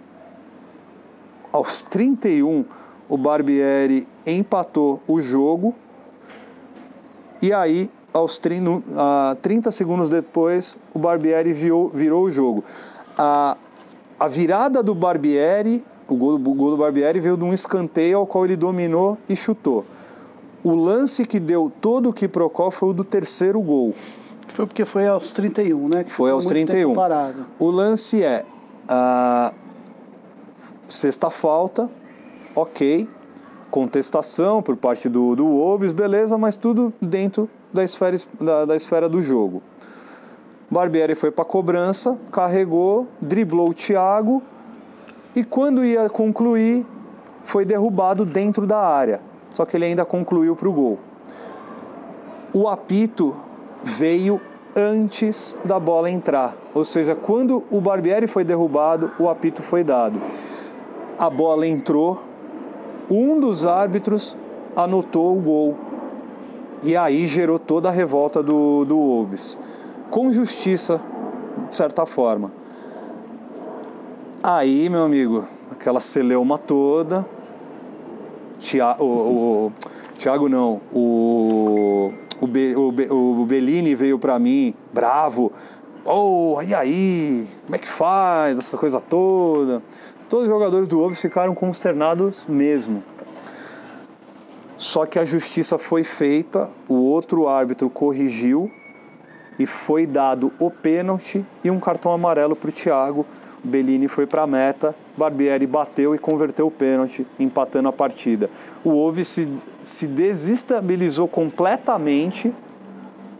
aos 1.52 1.82
31, 1.82 2.64
o 3.08 3.16
Barbieri 3.16 4.06
empatou 4.26 5.02
o 5.06 5.20
jogo. 5.20 5.74
E 7.42 7.52
aí, 7.52 7.90
aos 8.12 8.38
30, 8.38 8.70
uh, 8.70 8.82
30 9.42 9.70
segundos 9.70 10.08
depois, 10.08 10.76
o 10.94 10.98
Barbieri 10.98 11.52
virou, 11.52 11.88
virou 11.88 12.24
o 12.24 12.30
jogo. 12.30 12.64
A, 13.18 13.56
a 14.18 14.28
virada 14.28 14.82
do 14.82 14.94
Barbieri, 14.94 15.84
o 16.08 16.14
gol, 16.14 16.34
o 16.34 16.38
gol 16.38 16.70
do 16.70 16.76
Barbieri 16.76 17.18
veio 17.18 17.36
de 17.36 17.44
um 17.44 17.52
escanteio 17.52 18.18
ao 18.18 18.26
qual 18.26 18.44
ele 18.44 18.56
dominou 18.56 19.18
e 19.28 19.34
chutou. 19.34 19.84
O 20.62 20.74
lance 20.74 21.26
que 21.26 21.40
deu 21.40 21.70
todo 21.80 22.10
o 22.10 22.12
que 22.12 22.30
foi 22.72 22.88
o 22.88 22.92
do 22.92 23.04
terceiro 23.04 23.60
gol. 23.60 23.94
Foi 24.54 24.66
porque 24.66 24.86
foi 24.86 25.06
aos 25.06 25.30
31, 25.32 25.88
né? 25.88 26.04
Que 26.04 26.10
foi 26.10 26.30
aos 26.30 26.46
31. 26.46 26.94
O 27.58 27.70
lance 27.70 28.24
é 28.24 28.44
sexta 30.88 31.28
falta, 31.28 31.90
ok, 32.54 33.08
contestação 33.70 34.62
por 34.62 34.76
parte 34.76 35.08
do, 35.08 35.36
do 35.36 35.44
Wolves, 35.44 35.92
beleza, 35.92 36.38
mas 36.38 36.56
tudo 36.56 36.92
dentro 37.00 37.48
da 37.72 37.84
esfera, 37.84 38.16
da, 38.40 38.64
da 38.64 38.76
esfera 38.76 39.08
do 39.08 39.20
jogo. 39.20 39.62
Barbieri 40.70 41.14
foi 41.14 41.30
para 41.30 41.44
cobrança, 41.44 42.18
carregou, 42.32 43.06
driblou 43.20 43.68
o 43.68 43.74
Thiago 43.74 44.42
e 45.34 45.44
quando 45.44 45.84
ia 45.84 46.08
concluir, 46.08 46.86
foi 47.44 47.64
derrubado 47.64 48.24
dentro 48.24 48.66
da 48.66 48.78
área 48.78 49.20
só 49.54 49.64
que 49.64 49.76
ele 49.76 49.84
ainda 49.86 50.04
concluiu 50.04 50.56
para 50.56 50.68
o 50.68 50.72
gol. 50.72 50.98
O 52.52 52.68
apito 52.68 53.34
veio 53.84 54.40
antes 54.76 55.56
da 55.64 55.78
bola 55.78 56.10
entrar, 56.10 56.56
ou 56.74 56.84
seja, 56.84 57.14
quando 57.14 57.62
o 57.70 57.80
Barbieri 57.80 58.26
foi 58.26 58.42
derrubado, 58.42 59.12
o 59.18 59.28
apito 59.28 59.62
foi 59.62 59.84
dado. 59.84 60.20
A 61.16 61.30
bola 61.30 61.66
entrou, 61.66 62.20
um 63.08 63.38
dos 63.38 63.64
árbitros 63.64 64.36
anotou 64.74 65.36
o 65.36 65.40
gol 65.40 65.76
e 66.82 66.96
aí 66.96 67.28
gerou 67.28 67.58
toda 67.58 67.88
a 67.88 67.92
revolta 67.92 68.42
do, 68.42 68.84
do 68.84 68.96
Wolves, 68.96 69.58
com 70.10 70.32
justiça, 70.32 71.00
de 71.70 71.76
certa 71.76 72.04
forma. 72.04 72.50
Aí, 74.42 74.90
meu 74.90 75.04
amigo, 75.04 75.44
aquela 75.70 76.00
celeuma 76.00 76.58
toda, 76.58 77.24
Tiago, 78.58 79.04
o, 79.04 79.66
o, 79.66 79.72
Thiago 80.18 80.48
não, 80.48 80.80
o, 80.92 82.12
o, 82.40 82.46
Be, 82.46 82.74
o, 82.76 82.92
Be, 82.92 83.08
o 83.10 83.44
Bellini 83.46 83.94
veio 83.94 84.18
para 84.18 84.38
mim 84.38 84.74
bravo, 84.92 85.52
oh, 86.04 86.58
e 86.66 86.74
aí, 86.74 87.46
como 87.64 87.76
é 87.76 87.78
que 87.78 87.88
faz, 87.88 88.58
essa 88.58 88.76
coisa 88.76 89.00
toda. 89.00 89.82
Todos 90.28 90.44
os 90.44 90.50
jogadores 90.50 90.88
do 90.88 90.98
Wolves 90.98 91.20
ficaram 91.20 91.54
consternados 91.54 92.36
mesmo. 92.48 93.02
Só 94.76 95.06
que 95.06 95.18
a 95.18 95.24
justiça 95.24 95.78
foi 95.78 96.02
feita, 96.02 96.68
o 96.88 96.94
outro 96.94 97.48
árbitro 97.48 97.88
corrigiu 97.88 98.70
e 99.58 99.66
foi 99.66 100.06
dado 100.06 100.52
o 100.58 100.70
pênalti 100.70 101.44
e 101.62 101.70
um 101.70 101.78
cartão 101.78 102.12
amarelo 102.12 102.56
para 102.56 102.70
o 102.70 102.72
Thiago 102.72 103.24
Bellini 103.64 104.08
foi 104.08 104.26
para 104.26 104.42
a 104.42 104.46
meta, 104.46 104.94
Barbieri 105.16 105.66
bateu 105.66 106.14
e 106.14 106.18
converteu 106.18 106.66
o 106.66 106.70
pênalti, 106.70 107.26
empatando 107.38 107.88
a 107.88 107.92
partida. 107.92 108.50
O 108.84 108.90
Wolves 108.90 109.28
se, 109.28 109.50
se 109.82 110.06
desestabilizou 110.06 111.26
completamente 111.26 112.52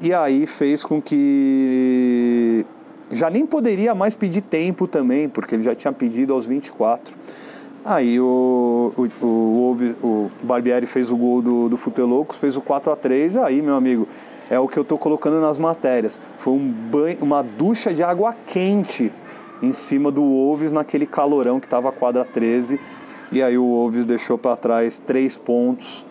e 0.01 0.13
aí 0.15 0.47
fez 0.47 0.83
com 0.83 1.01
que 1.01 2.65
já 3.11 3.29
nem 3.29 3.45
poderia 3.47 3.95
mais 3.95 4.15
pedir 4.15 4.41
tempo 4.41 4.89
também, 4.89 5.29
porque 5.29 5.55
ele 5.55 5.63
já 5.63 5.75
tinha 5.75 5.93
pedido 5.93 6.33
aos 6.33 6.47
24. 6.47 7.15
Aí 7.85 8.19
o, 8.19 8.93
o, 8.97 9.27
o, 9.27 9.77
o 10.03 10.31
Barbieri 10.43 10.87
fez 10.87 11.13
o 11.13 11.17
gol 11.17 11.43
do, 11.43 11.69
do 11.69 11.77
Futelocos, 11.77 12.39
fez 12.39 12.57
o 12.57 12.63
4 12.63 12.91
a 12.91 12.97
3 12.97 13.37
aí, 13.37 13.61
meu 13.61 13.75
amigo, 13.75 14.09
é 14.49 14.59
o 14.59 14.67
que 14.67 14.79
eu 14.79 14.83
estou 14.83 14.97
colocando 14.97 15.39
nas 15.39 15.59
matérias. 15.59 16.19
Foi 16.39 16.55
um 16.55 16.67
banho, 16.67 17.19
uma 17.21 17.43
ducha 17.43 17.93
de 17.93 18.03
água 18.03 18.35
quente 18.47 19.13
em 19.63 19.73
cima 19.73 20.11
do 20.11 20.23
Wolves 20.23 20.73
naquele 20.73 21.07
calorão 21.07 21.61
que 21.61 21.67
estava 21.67 21.89
a 21.89 21.93
quadra 21.93 22.25
13. 22.25 22.81
E 23.33 23.43
aí 23.43 23.57
o 23.57 23.65
Wolves 23.65 24.07
deixou 24.07 24.39
para 24.39 24.57
trás 24.57 24.99
três 24.99 25.39
pontos. 25.39 26.05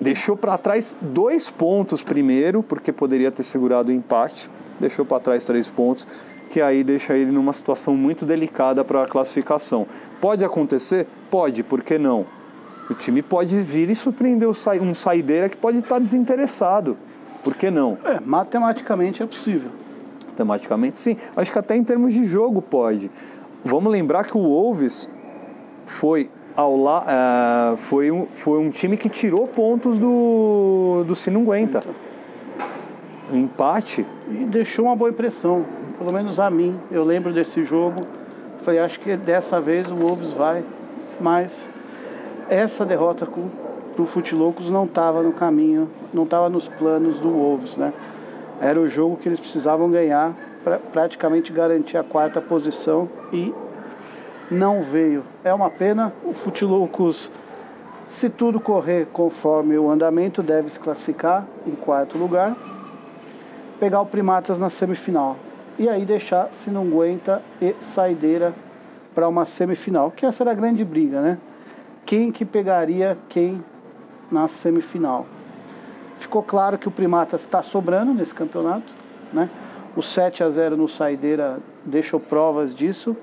Deixou 0.00 0.36
para 0.36 0.58
trás 0.58 0.96
dois 1.00 1.50
pontos 1.50 2.02
primeiro, 2.02 2.62
porque 2.62 2.92
poderia 2.92 3.30
ter 3.30 3.42
segurado 3.42 3.90
o 3.90 3.94
empate. 3.94 4.50
Deixou 4.78 5.04
para 5.04 5.20
trás 5.20 5.44
três 5.44 5.70
pontos, 5.70 6.06
que 6.50 6.60
aí 6.60 6.84
deixa 6.84 7.16
ele 7.16 7.32
numa 7.32 7.52
situação 7.52 7.96
muito 7.96 8.26
delicada 8.26 8.84
para 8.84 9.02
a 9.02 9.06
classificação. 9.06 9.86
Pode 10.20 10.44
acontecer? 10.44 11.06
Pode, 11.30 11.62
por 11.62 11.82
que 11.82 11.98
não? 11.98 12.26
O 12.88 12.94
time 12.94 13.20
pode 13.20 13.60
vir 13.62 13.90
e 13.90 13.94
surpreender 13.94 14.48
um 14.48 14.94
saideira 14.94 15.48
que 15.48 15.56
pode 15.56 15.78
estar 15.78 15.98
desinteressado. 15.98 16.96
Por 17.42 17.54
que 17.54 17.70
não? 17.70 17.98
É, 18.04 18.20
matematicamente 18.20 19.22
é 19.22 19.26
possível. 19.26 19.70
Matematicamente 20.44 20.98
sim. 20.98 21.16
Acho 21.36 21.52
que 21.52 21.58
até 21.58 21.76
em 21.76 21.84
termos 21.84 22.12
de 22.12 22.24
jogo 22.24 22.60
pode. 22.60 23.10
Vamos 23.64 23.90
lembrar 23.92 24.24
que 24.24 24.36
o 24.36 24.40
Wolves 24.40 25.10
foi 25.86 26.30
ao 26.54 26.76
la, 26.76 27.04
uh, 27.72 27.76
foi, 27.76 28.10
um, 28.10 28.26
foi 28.34 28.58
um 28.58 28.70
time 28.70 28.96
que 28.96 29.08
tirou 29.08 29.46
pontos 29.46 29.98
do, 29.98 31.04
do 31.06 31.14
Sinunguenta. 31.14 31.82
Um 33.32 33.38
empate. 33.38 34.06
E 34.30 34.44
deixou 34.44 34.86
uma 34.86 34.96
boa 34.96 35.10
impressão, 35.10 35.64
pelo 35.98 36.12
menos 36.12 36.38
a 36.38 36.48
mim. 36.48 36.78
Eu 36.90 37.04
lembro 37.04 37.32
desse 37.32 37.64
jogo. 37.64 38.06
Falei, 38.62 38.80
acho 38.80 39.00
que 39.00 39.16
dessa 39.16 39.60
vez 39.60 39.90
o 39.90 39.94
Wolves 39.94 40.32
vai, 40.32 40.64
mas 41.20 41.68
essa 42.48 42.84
derrota 42.84 43.26
para 43.26 44.02
o 44.02 44.06
Fute 44.06 44.34
Loucos 44.34 44.70
não 44.70 44.84
estava 44.84 45.22
no 45.22 45.32
caminho, 45.32 45.88
não 46.12 46.24
estava 46.24 46.48
nos 46.48 46.66
planos 46.68 47.18
do 47.20 47.30
Wolves, 47.30 47.76
né? 47.76 47.92
Era 48.60 48.80
o 48.80 48.88
jogo 48.88 49.16
que 49.16 49.28
eles 49.28 49.40
precisavam 49.40 49.90
ganhar 49.90 50.34
para 50.64 50.78
praticamente 50.78 51.52
garantir 51.52 51.96
a 51.96 52.02
quarta 52.02 52.40
posição 52.40 53.08
e 53.32 53.54
não 54.50 54.82
veio. 54.82 55.22
É 55.44 55.52
uma 55.52 55.70
pena. 55.70 56.12
O 56.24 56.32
Fute 56.32 56.64
Loucos, 56.64 57.30
se 58.08 58.30
tudo 58.30 58.58
correr 58.58 59.06
conforme 59.12 59.76
o 59.76 59.90
andamento, 59.90 60.42
deve 60.42 60.70
se 60.70 60.80
classificar 60.80 61.46
em 61.66 61.72
quarto 61.72 62.16
lugar, 62.16 62.56
pegar 63.78 64.00
o 64.00 64.06
Primatas 64.06 64.58
na 64.58 64.70
semifinal 64.70 65.36
e 65.78 65.88
aí 65.88 66.04
deixar 66.04 66.48
se 66.52 66.70
não 66.70 66.82
aguenta 66.82 67.42
e 67.60 67.74
Saideira 67.80 68.54
para 69.14 69.28
uma 69.28 69.44
semifinal, 69.44 70.10
que 70.10 70.24
essa 70.24 70.42
era 70.42 70.52
a 70.52 70.54
grande 70.54 70.84
briga, 70.84 71.20
né? 71.20 71.38
quem 72.06 72.30
que 72.30 72.44
pegaria 72.44 73.18
quem 73.28 73.62
na 74.30 74.46
semifinal. 74.46 75.26
Ficou 76.18 76.42
claro 76.42 76.78
que 76.78 76.88
o 76.88 76.90
Primatas 76.90 77.42
está 77.42 77.62
sobrando 77.62 78.12
nesse 78.12 78.34
campeonato, 78.34 78.94
né? 79.32 79.50
O 79.96 80.02
7 80.02 80.42
a 80.42 80.50
0 80.50 80.76
no 80.76 80.88
Saideira 80.88 81.58
deixou 81.84 82.20
provas 82.20 82.74
disso. 82.74 83.16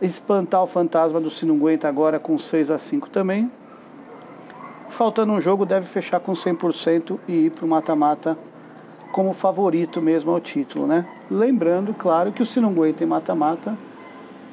Espantar 0.00 0.62
o 0.62 0.66
fantasma 0.66 1.20
do 1.20 1.30
Sinunguenta 1.30 1.88
agora 1.88 2.18
com 2.18 2.38
6 2.38 2.70
a 2.70 2.78
5 2.78 3.08
também. 3.10 3.50
Faltando 4.88 5.32
um 5.32 5.40
jogo, 5.40 5.66
deve 5.66 5.86
fechar 5.86 6.20
com 6.20 6.32
100% 6.32 7.18
e 7.28 7.46
ir 7.46 7.50
para 7.50 7.64
o 7.64 7.68
mata-mata 7.68 8.36
como 9.12 9.32
favorito 9.32 10.02
mesmo 10.02 10.30
ao 10.30 10.40
título, 10.40 10.86
né? 10.86 11.06
Lembrando, 11.30 11.94
claro, 11.94 12.32
que 12.32 12.42
o 12.42 12.46
Sinunguenta 12.46 13.02
em 13.02 13.06
mata-mata 13.06 13.76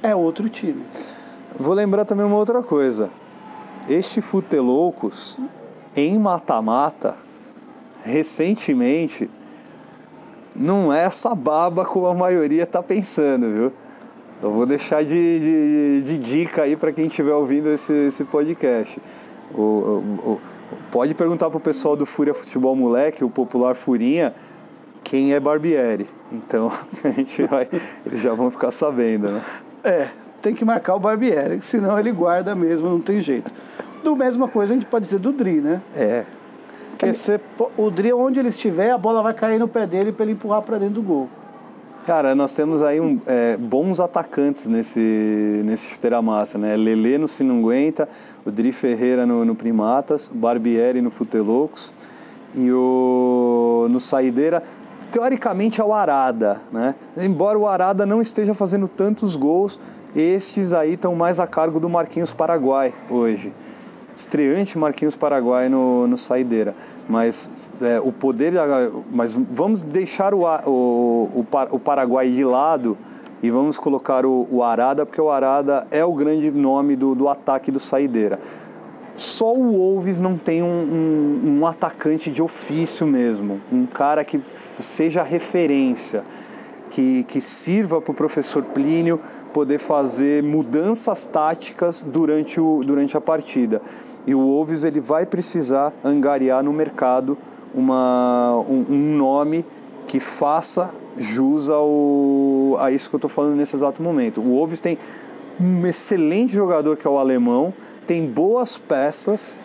é 0.01 0.15
outro 0.15 0.49
time. 0.49 0.85
Vou 1.57 1.73
lembrar 1.73 2.05
também 2.05 2.25
uma 2.25 2.37
outra 2.37 2.61
coisa. 2.63 3.09
Este 3.87 4.21
Futeloucos, 4.21 5.39
em 5.95 6.17
mata-mata, 6.17 7.15
recentemente, 8.03 9.29
não 10.55 10.93
é 10.93 11.03
essa 11.03 11.33
baba 11.33 11.85
como 11.85 12.05
a 12.05 12.13
maioria 12.13 12.63
está 12.63 12.83
pensando, 12.83 13.49
viu? 13.49 13.73
Eu 14.41 14.51
vou 14.51 14.65
deixar 14.65 15.03
de, 15.03 15.39
de, 15.39 16.01
de 16.03 16.17
dica 16.17 16.63
aí 16.63 16.75
para 16.75 16.91
quem 16.91 17.07
estiver 17.07 17.33
ouvindo 17.33 17.69
esse, 17.69 17.93
esse 17.93 18.25
podcast. 18.25 19.01
O, 19.55 19.61
o, 19.61 20.31
o, 20.31 20.41
pode 20.91 21.15
perguntar 21.15 21.49
pro 21.49 21.59
pessoal 21.59 21.95
do 21.95 22.05
Fúria 22.05 22.33
Futebol 22.33 22.75
Moleque, 22.75 23.23
o 23.23 23.29
popular 23.29 23.73
Furinha, 23.73 24.33
quem 25.03 25.33
é 25.33 25.39
Barbieri. 25.39 26.09
Então 26.31 26.69
a 27.03 27.09
gente 27.09 27.43
vai, 27.43 27.69
eles 28.05 28.21
já 28.21 28.33
vão 28.33 28.51
ficar 28.51 28.71
sabendo, 28.71 29.29
né? 29.29 29.41
É, 29.83 30.09
tem 30.41 30.53
que 30.53 30.65
marcar 30.65 30.95
o 30.95 30.99
Barbieri, 30.99 31.61
senão 31.61 31.97
ele 31.97 32.11
guarda 32.11 32.53
mesmo, 32.53 32.89
não 32.89 32.99
tem 32.99 33.21
jeito. 33.21 33.49
Do 34.03 34.13
mesma 34.15 34.49
coisa 34.49 34.73
a 34.73 34.75
gente 34.75 34.87
pode 34.87 35.05
dizer 35.05 35.19
do 35.19 35.31
Dri, 35.31 35.61
né? 35.61 35.81
É. 35.95 36.25
Porque 37.03 37.13
você, 37.13 37.39
o 37.77 37.91
Dri, 37.91 38.13
onde 38.13 38.39
ele 38.39 38.49
estiver, 38.49 38.91
a 38.91 38.97
bola 38.97 39.21
vai 39.21 39.33
cair 39.33 39.59
no 39.59 39.67
pé 39.67 39.85
dele 39.85 40.11
para 40.11 40.25
ele 40.25 40.33
empurrar 40.33 40.61
para 40.61 40.77
dentro 40.77 40.95
do 40.95 41.01
gol. 41.01 41.29
Cara, 42.05 42.35
nós 42.35 42.53
temos 42.53 42.83
aí 42.83 42.99
um, 42.99 43.19
é, 43.25 43.55
bons 43.55 44.01
atacantes 44.01 44.67
nesse, 44.67 45.61
nesse 45.63 45.87
chuteira 45.87 46.21
massa, 46.21 46.57
né? 46.57 46.75
Lele 46.75 47.17
no 47.17 47.29
Sinunguenta, 47.29 48.09
o 48.45 48.51
Dri 48.51 48.73
Ferreira 48.73 49.25
no, 49.25 49.45
no 49.45 49.55
Primatas, 49.55 50.27
o 50.27 50.35
Barbieri 50.35 51.01
no 51.01 51.09
Futelocos 51.09 51.95
e 52.53 52.69
o 52.71 53.87
no 53.89 54.01
Saideira, 54.01 54.61
teoricamente 55.11 55.79
é 55.79 55.83
o 55.83 55.93
Arada, 55.93 56.59
né? 56.73 56.93
Embora 57.15 57.57
o 57.57 57.67
Arada 57.67 58.05
não 58.05 58.21
esteja 58.21 58.53
fazendo 58.53 58.89
tantos 58.89 59.37
gols, 59.37 59.79
estes 60.13 60.73
aí 60.73 60.95
estão 60.95 61.15
mais 61.15 61.39
a 61.39 61.47
cargo 61.47 61.79
do 61.79 61.87
Marquinhos 61.87 62.33
Paraguai 62.33 62.93
hoje. 63.09 63.53
Estreante 64.15 64.77
Marquinhos 64.77 65.15
Paraguai 65.15 65.67
no, 65.69 66.07
no 66.07 66.17
Saideira. 66.17 66.75
Mas 67.07 67.73
é, 67.81 67.99
o 67.99 68.11
poder. 68.11 68.53
Mas 69.11 69.33
vamos 69.33 69.81
deixar 69.81 70.33
o, 70.33 70.43
o, 70.65 71.45
o, 71.71 71.79
Paraguai 71.79 72.29
de 72.29 72.43
lado 72.43 72.97
e 73.41 73.49
vamos 73.49 73.77
colocar 73.77 74.25
o, 74.25 74.47
o, 74.49 74.63
Arada, 74.63 75.05
porque 75.05 75.19
o 75.19 75.29
Arada 75.29 75.85
é 75.91 76.03
o 76.05 76.13
grande 76.13 76.49
nome 76.49 76.95
do, 76.95 77.13
do 77.13 77.27
ataque 77.27 77.71
do 77.71 77.79
Saideira. 77.79 78.39
Só 79.15 79.53
o 79.53 79.71
Wolves 79.71 80.19
não 80.19 80.37
tem 80.37 80.63
um, 80.63 80.65
um, 80.65 81.59
um 81.59 81.67
atacante 81.67 82.31
de 82.31 82.41
ofício 82.41 83.05
mesmo, 83.05 83.61
um 83.71 83.85
cara 83.85 84.23
que 84.25 84.41
seja 84.79 85.21
referência, 85.21 86.23
que, 86.89 87.23
que 87.25 87.39
sirva 87.39 88.01
para 88.01 88.11
o 88.11 88.15
professor 88.15 88.63
Plínio 88.63 89.19
poder 89.53 89.77
fazer 89.77 90.43
mudanças 90.43 91.25
táticas 91.25 92.01
durante, 92.01 92.59
o, 92.59 92.83
durante 92.83 93.15
a 93.15 93.21
partida. 93.21 93.81
E 94.25 94.33
o 94.33 94.39
Wolves 94.39 94.83
ele 94.83 94.99
vai 94.99 95.25
precisar 95.25 95.93
angariar 96.03 96.63
no 96.63 96.73
mercado 96.73 97.37
uma, 97.73 98.59
um, 98.67 98.85
um 98.89 99.17
nome 99.17 99.65
que 100.07 100.19
faça 100.19 100.93
jus 101.15 101.69
ao, 101.69 102.77
a 102.79 102.91
isso 102.91 103.09
que 103.09 103.15
eu 103.15 103.17
estou 103.17 103.29
falando 103.29 103.55
nesse 103.55 103.75
exato 103.75 104.01
momento. 104.01 104.41
O 104.41 104.55
Wolves 104.55 104.79
tem 104.79 104.97
um 105.59 105.85
excelente 105.85 106.53
jogador 106.53 106.97
que 106.97 107.05
é 107.05 107.09
o 107.09 107.17
alemão, 107.17 107.73
tem 108.07 108.25
boas 108.25 108.77
peças, 108.77 109.57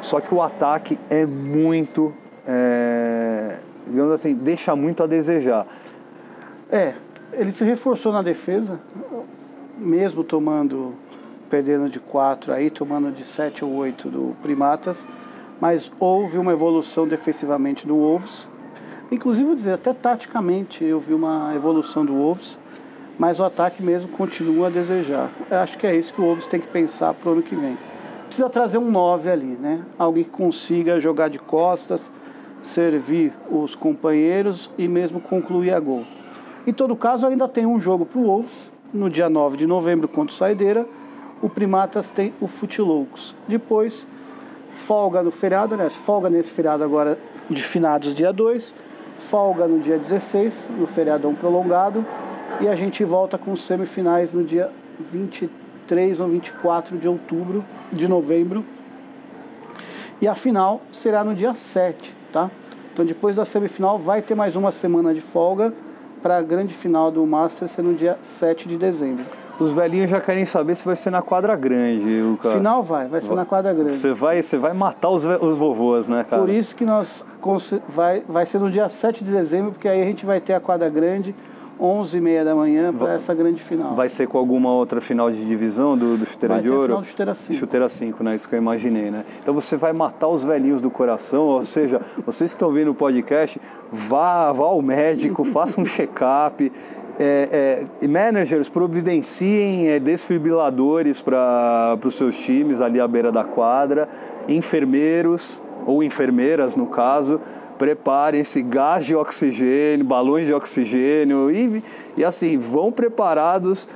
só 0.00 0.20
que 0.20 0.34
o 0.34 0.40
ataque 0.40 0.98
é 1.10 1.26
muito, 1.26 2.12
é, 2.46 3.56
digamos 3.86 4.12
assim, 4.12 4.34
deixa 4.34 4.76
muito 4.76 5.02
a 5.02 5.06
desejar. 5.06 5.66
É, 6.70 6.94
ele 7.36 7.52
se 7.52 7.64
reforçou 7.64 8.12
na 8.12 8.22
defesa, 8.22 8.80
mesmo 9.76 10.24
tomando, 10.24 10.94
perdendo 11.50 11.88
de 11.88 12.00
4 12.00 12.52
aí, 12.52 12.70
tomando 12.70 13.12
de 13.12 13.24
7 13.24 13.64
ou 13.64 13.74
8 13.74 14.08
do 14.08 14.36
Primatas, 14.42 15.06
mas 15.60 15.90
houve 16.00 16.38
uma 16.38 16.52
evolução 16.52 17.06
defensivamente 17.06 17.86
do 17.86 17.94
Wolves. 17.94 18.48
Inclusive, 19.12 19.46
vou 19.46 19.54
dizer, 19.54 19.72
até 19.72 19.92
taticamente 19.92 20.82
eu 20.82 20.98
vi 20.98 21.12
uma 21.12 21.52
evolução 21.54 22.04
do 22.04 22.14
Wolves, 22.14 22.58
mas 23.18 23.38
o 23.38 23.44
ataque 23.44 23.82
mesmo 23.82 24.10
continua 24.12 24.66
a 24.66 24.70
desejar. 24.70 25.30
Eu 25.50 25.58
acho 25.58 25.78
que 25.78 25.86
é 25.86 25.94
isso 25.94 26.12
que 26.12 26.20
o 26.20 26.24
Wolves 26.24 26.46
tem 26.46 26.60
que 26.60 26.68
pensar 26.68 27.14
para 27.14 27.28
o 27.28 27.32
ano 27.32 27.42
que 27.42 27.54
vem. 27.54 27.76
Precisa 28.26 28.48
trazer 28.48 28.78
um 28.78 28.90
9 28.90 29.30
ali, 29.30 29.56
né? 29.60 29.82
Alguém 29.98 30.24
que 30.24 30.30
consiga 30.30 31.00
jogar 31.00 31.28
de 31.28 31.38
costas, 31.38 32.12
servir 32.60 33.32
os 33.50 33.74
companheiros 33.74 34.70
e 34.76 34.88
mesmo 34.88 35.20
concluir 35.20 35.72
a 35.72 35.78
gol. 35.78 36.04
Em 36.66 36.72
todo 36.72 36.96
caso, 36.96 37.24
ainda 37.24 37.46
tem 37.46 37.64
um 37.64 37.78
jogo 37.78 38.04
para 38.04 38.18
o 38.18 38.24
Wolves, 38.24 38.72
no 38.92 39.08
dia 39.08 39.28
9 39.28 39.56
de 39.56 39.68
novembro 39.68 40.08
contra 40.08 40.34
o 40.34 40.36
Saideira. 40.36 40.84
O 41.40 41.48
Primatas 41.48 42.10
tem 42.10 42.34
o 42.40 42.48
Futilocos. 42.48 43.36
Depois, 43.46 44.04
folga 44.70 45.22
no 45.22 45.30
feriado, 45.30 45.76
né? 45.76 45.88
Folga 45.88 46.28
nesse 46.28 46.50
feriado 46.50 46.82
agora 46.82 47.16
de 47.48 47.62
finados 47.62 48.12
dia 48.12 48.32
2. 48.32 48.74
Folga 49.30 49.68
no 49.68 49.78
dia 49.78 49.96
16, 49.96 50.68
no 50.76 50.88
feriadão 50.88 51.36
prolongado. 51.36 52.04
E 52.60 52.66
a 52.66 52.74
gente 52.74 53.04
volta 53.04 53.38
com 53.38 53.54
semifinais 53.54 54.32
no 54.32 54.42
dia 54.42 54.68
23 54.98 56.18
ou 56.18 56.26
24 56.26 56.98
de 56.98 57.06
outubro, 57.06 57.64
de 57.92 58.08
novembro. 58.08 58.64
E 60.20 60.26
a 60.26 60.34
final 60.34 60.80
será 60.90 61.22
no 61.22 61.32
dia 61.32 61.54
7, 61.54 62.12
tá? 62.32 62.50
Então 62.92 63.04
depois 63.04 63.36
da 63.36 63.44
semifinal 63.44 63.98
vai 63.98 64.20
ter 64.20 64.34
mais 64.34 64.56
uma 64.56 64.72
semana 64.72 65.14
de 65.14 65.20
folga 65.20 65.72
para 66.22 66.38
a 66.38 66.42
grande 66.42 66.74
final 66.74 67.10
do 67.10 67.24
Master 67.26 67.68
ser 67.68 67.82
no 67.82 67.94
dia 67.94 68.18
7 68.22 68.68
de 68.68 68.76
dezembro. 68.76 69.24
Os 69.58 69.72
velhinhos 69.72 70.10
já 70.10 70.20
querem 70.20 70.44
saber 70.44 70.74
se 70.74 70.84
vai 70.84 70.96
ser 70.96 71.10
na 71.10 71.22
quadra 71.22 71.54
grande, 71.56 72.20
Lucas. 72.20 72.52
Final 72.52 72.82
vai, 72.82 73.06
vai 73.08 73.22
ser 73.22 73.34
na 73.34 73.44
quadra 73.44 73.72
grande. 73.72 73.96
Você 73.96 74.12
vai, 74.12 74.42
você 74.42 74.58
vai 74.58 74.72
matar 74.72 75.10
os, 75.10 75.24
os 75.24 75.56
vovôs, 75.56 76.08
né, 76.08 76.24
cara? 76.28 76.42
Por 76.42 76.50
isso 76.50 76.74
que 76.74 76.84
nós 76.84 77.24
vai, 77.88 78.22
vai 78.28 78.44
ser 78.46 78.58
no 78.58 78.70
dia 78.70 78.88
7 78.88 79.24
de 79.24 79.30
dezembro, 79.30 79.72
porque 79.72 79.88
aí 79.88 80.02
a 80.02 80.04
gente 80.04 80.26
vai 80.26 80.40
ter 80.40 80.54
a 80.54 80.60
quadra 80.60 80.88
grande, 80.88 81.34
11h30 81.80 82.44
da 82.44 82.54
manhã 82.54 82.92
para 82.92 83.14
essa 83.14 83.34
grande 83.34 83.62
final. 83.62 83.94
Vai 83.94 84.08
ser 84.08 84.26
com 84.26 84.38
alguma 84.38 84.72
outra 84.72 85.00
final 85.00 85.30
de 85.30 85.44
divisão 85.46 85.96
do, 85.96 86.16
do 86.16 86.26
Chuteira 86.26 86.54
vai 86.54 86.62
de 86.62 86.70
Ouro? 86.70 86.84
final 86.84 87.00
do 87.00 87.06
Chuteira 87.06 87.34
5. 87.34 87.58
Chuteira 87.58 87.88
5, 87.88 88.24
né? 88.24 88.34
Isso 88.34 88.48
que 88.48 88.54
eu 88.54 88.58
imaginei, 88.58 89.10
né? 89.10 89.24
Então 89.42 89.52
você 89.54 89.76
vai 89.76 89.92
matar 89.92 90.28
os 90.28 90.42
velhinhos 90.42 90.80
do 90.80 90.90
coração, 90.90 91.44
ou 91.44 91.64
seja, 91.64 92.00
vocês 92.24 92.52
que 92.52 92.56
estão 92.56 92.72
vendo 92.72 92.90
o 92.90 92.94
podcast, 92.94 93.60
vá, 93.92 94.52
vá 94.52 94.64
ao 94.64 94.82
médico, 94.82 95.44
faça 95.46 95.80
um 95.80 95.84
check-up. 95.84 96.72
É, 97.18 97.86
é, 98.02 98.08
managers 98.08 98.68
providenciem 98.68 99.88
é, 99.88 99.98
desfibriladores 99.98 101.22
para 101.22 101.98
os 102.04 102.14
seus 102.14 102.36
times 102.36 102.82
ali 102.82 103.00
à 103.00 103.08
beira 103.08 103.32
da 103.32 103.42
quadra, 103.42 104.06
enfermeiros 104.46 105.62
ou 105.86 106.02
enfermeiras 106.02 106.74
no 106.74 106.86
caso, 106.86 107.40
preparem-se 107.78 108.60
gás 108.62 109.06
de 109.06 109.14
oxigênio, 109.14 110.04
balões 110.04 110.46
de 110.46 110.52
oxigênio 110.52 111.50
e, 111.50 111.82
e 112.16 112.24
assim, 112.24 112.58
vão 112.58 112.90
preparados 112.90 113.88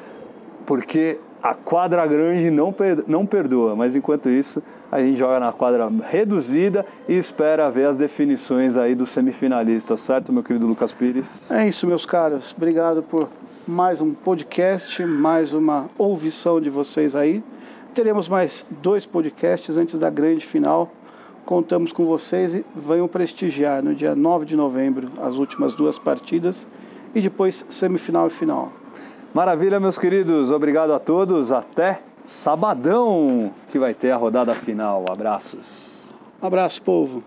porque 0.64 1.18
a 1.42 1.54
quadra 1.54 2.06
grande 2.06 2.50
não, 2.50 2.74
não 3.06 3.26
perdoa, 3.26 3.74
mas 3.74 3.96
enquanto 3.96 4.28
isso 4.28 4.62
a 4.92 5.00
gente 5.00 5.18
joga 5.18 5.40
na 5.40 5.52
quadra 5.52 5.90
reduzida 6.08 6.84
e 7.08 7.16
espera 7.16 7.70
ver 7.70 7.86
as 7.86 7.98
definições 7.98 8.76
aí 8.76 8.94
dos 8.94 9.10
semifinalistas, 9.10 10.00
certo, 10.00 10.32
meu 10.32 10.42
querido 10.42 10.66
Lucas 10.66 10.92
Pires? 10.92 11.50
É 11.50 11.68
isso, 11.68 11.86
meus 11.86 12.04
caros. 12.04 12.54
Obrigado 12.56 13.02
por 13.02 13.28
mais 13.66 14.00
um 14.00 14.12
podcast, 14.12 15.04
mais 15.04 15.52
uma 15.52 15.86
ouvição 15.96 16.60
de 16.60 16.68
vocês 16.68 17.16
aí. 17.16 17.42
Teremos 17.94 18.28
mais 18.28 18.64
dois 18.82 19.06
podcasts 19.06 19.76
antes 19.76 19.98
da 19.98 20.10
grande 20.10 20.46
final. 20.46 20.92
Contamos 21.50 21.90
com 21.90 22.06
vocês 22.06 22.54
e 22.54 22.64
venham 22.76 23.08
prestigiar 23.08 23.82
no 23.82 23.92
dia 23.92 24.14
9 24.14 24.44
de 24.44 24.54
novembro 24.54 25.10
as 25.20 25.34
últimas 25.34 25.74
duas 25.74 25.98
partidas 25.98 26.64
e 27.12 27.20
depois 27.20 27.66
semifinal 27.68 28.28
e 28.28 28.30
final. 28.30 28.72
Maravilha, 29.34 29.80
meus 29.80 29.98
queridos. 29.98 30.52
Obrigado 30.52 30.92
a 30.92 31.00
todos. 31.00 31.50
Até 31.50 32.04
sabadão 32.24 33.52
que 33.68 33.80
vai 33.80 33.94
ter 33.94 34.12
a 34.12 34.16
rodada 34.16 34.54
final. 34.54 35.04
Abraços. 35.10 36.12
Abraço, 36.40 36.80
povo. 36.82 37.20